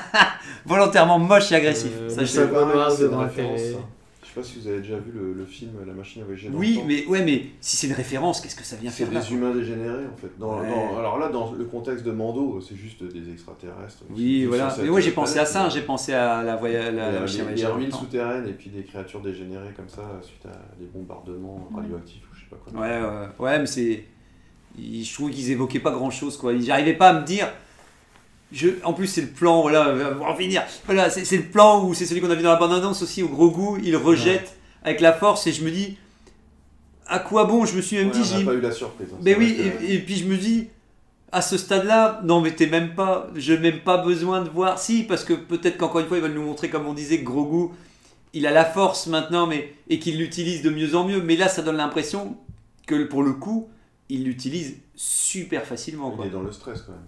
[0.66, 1.92] Volontairement moche et agressif.
[2.00, 3.78] Euh, Ça, c'est une référence, ça.
[4.22, 6.46] Je sais pas si vous avez déjà vu le, le film La machine à voyager
[6.48, 6.84] dans le Oui, temps.
[6.86, 9.32] mais ouais, mais si c'est une référence, qu'est-ce que ça vient C'est faire là des
[9.32, 10.30] humains dégénérés en fait.
[10.38, 10.68] Dans, Ouais.
[10.68, 14.04] dans- alors là, dans le contexte de Mando, c'est juste des extraterrestres.
[14.10, 14.72] Oui, voilà.
[14.80, 17.98] Mais moi j'ai pensé à ça, j'ai pensé à la euh, machine à voyager temps.
[17.98, 22.40] souterraines et puis des créatures dégénérées comme ça suite à des bombardements radioactifs ou je
[22.42, 22.80] sais pas quoi.
[22.80, 24.04] Ouais, ouais, ouais, mais c'est.
[24.78, 26.52] Ils- Je trouve qu'ils évoquaient pas grand chose, quoi.
[26.58, 27.48] J'arrivais pas à me dire.
[28.52, 28.68] Je...
[28.84, 29.94] En plus, c'est le plan, voilà,
[30.26, 30.62] en finir.
[30.86, 33.28] Voilà, c'est le plan où c'est celui qu'on a vu dans la bande-annonce aussi, au
[33.28, 35.96] gros goût, il rejette avec la force et je me dis.
[37.06, 38.34] À quoi bon Je me suis même Ouais, dit.
[38.38, 39.08] on pas eu la surprise.
[39.12, 39.16] hein.
[39.22, 40.68] Mais oui, que- et, et puis je me dis,
[41.32, 44.78] à ce stade-là, non mais t'es même pas, je n'ai même pas besoin de voir.
[44.78, 47.24] Si, parce que peut-être qu'encore une fois, ils veulent nous montrer, comme on disait, que
[47.24, 47.72] Grogu,
[48.32, 51.20] il a la force maintenant, mais et qu'il l'utilise de mieux en mieux.
[51.20, 52.36] Mais là, ça donne l'impression
[52.86, 53.68] que pour le coup,
[54.10, 56.14] il l'utilise super facilement.
[56.20, 57.00] Il est dans le stress quand même.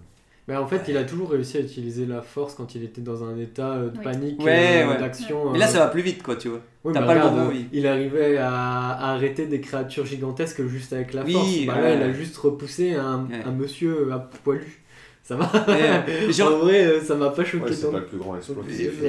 [0.49, 3.23] Mais en fait, il a toujours réussi à utiliser la force quand il était dans
[3.23, 4.03] un état euh, de Oui.
[4.03, 4.97] panique, Ouais, euh, ouais.
[4.99, 5.51] d'action.
[5.51, 6.59] Mais là, euh, ça va plus vite, quoi, tu vois.
[6.83, 7.67] Oui, T'as pas le bon oui.
[7.71, 11.65] Il arrivait à, à arrêter des créatures gigantesques juste avec la Oui, force.
[11.67, 11.95] Bah là, ouais.
[11.95, 13.41] il a juste repoussé un, Ouais.
[13.45, 14.81] un monsieur à poilu.
[15.23, 15.49] Ça va
[16.31, 18.35] genre- En vrai, ça m'a pas choqué Ouais, c'est pas le plus grand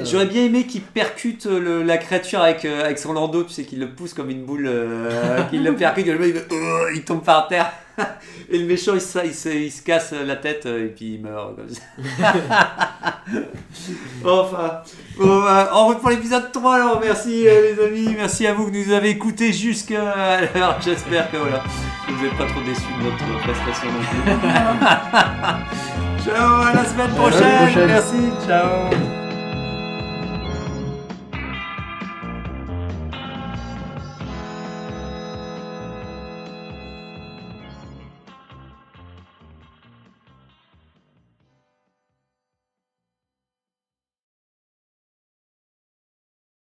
[0.05, 3.63] J'aurais bien aimé qu'il percute le- la créature avec, euh, avec son landau, tu sais,
[3.65, 6.41] qu'il le pousse comme une boule, euh, qu'il le percute, il,
[6.95, 7.73] il tombe par terre.
[8.49, 11.15] Et le méchant, il se, il se, il se casse la tête euh, et puis
[11.15, 11.81] il meurt comme ça.
[14.25, 14.81] enfin,
[15.17, 18.69] bon, bah, en route pour l'épisode 3 alors, merci euh, les amis, merci à vous
[18.69, 20.77] que nous avez écoutés jusqu'à l'heure.
[20.85, 21.63] J'espère que voilà,
[22.07, 24.31] vous n'êtes pas trop déçus de notre prestation non plus.
[26.23, 27.87] ciao, à la semaine la prochaine.
[27.87, 29.24] merci, ciao.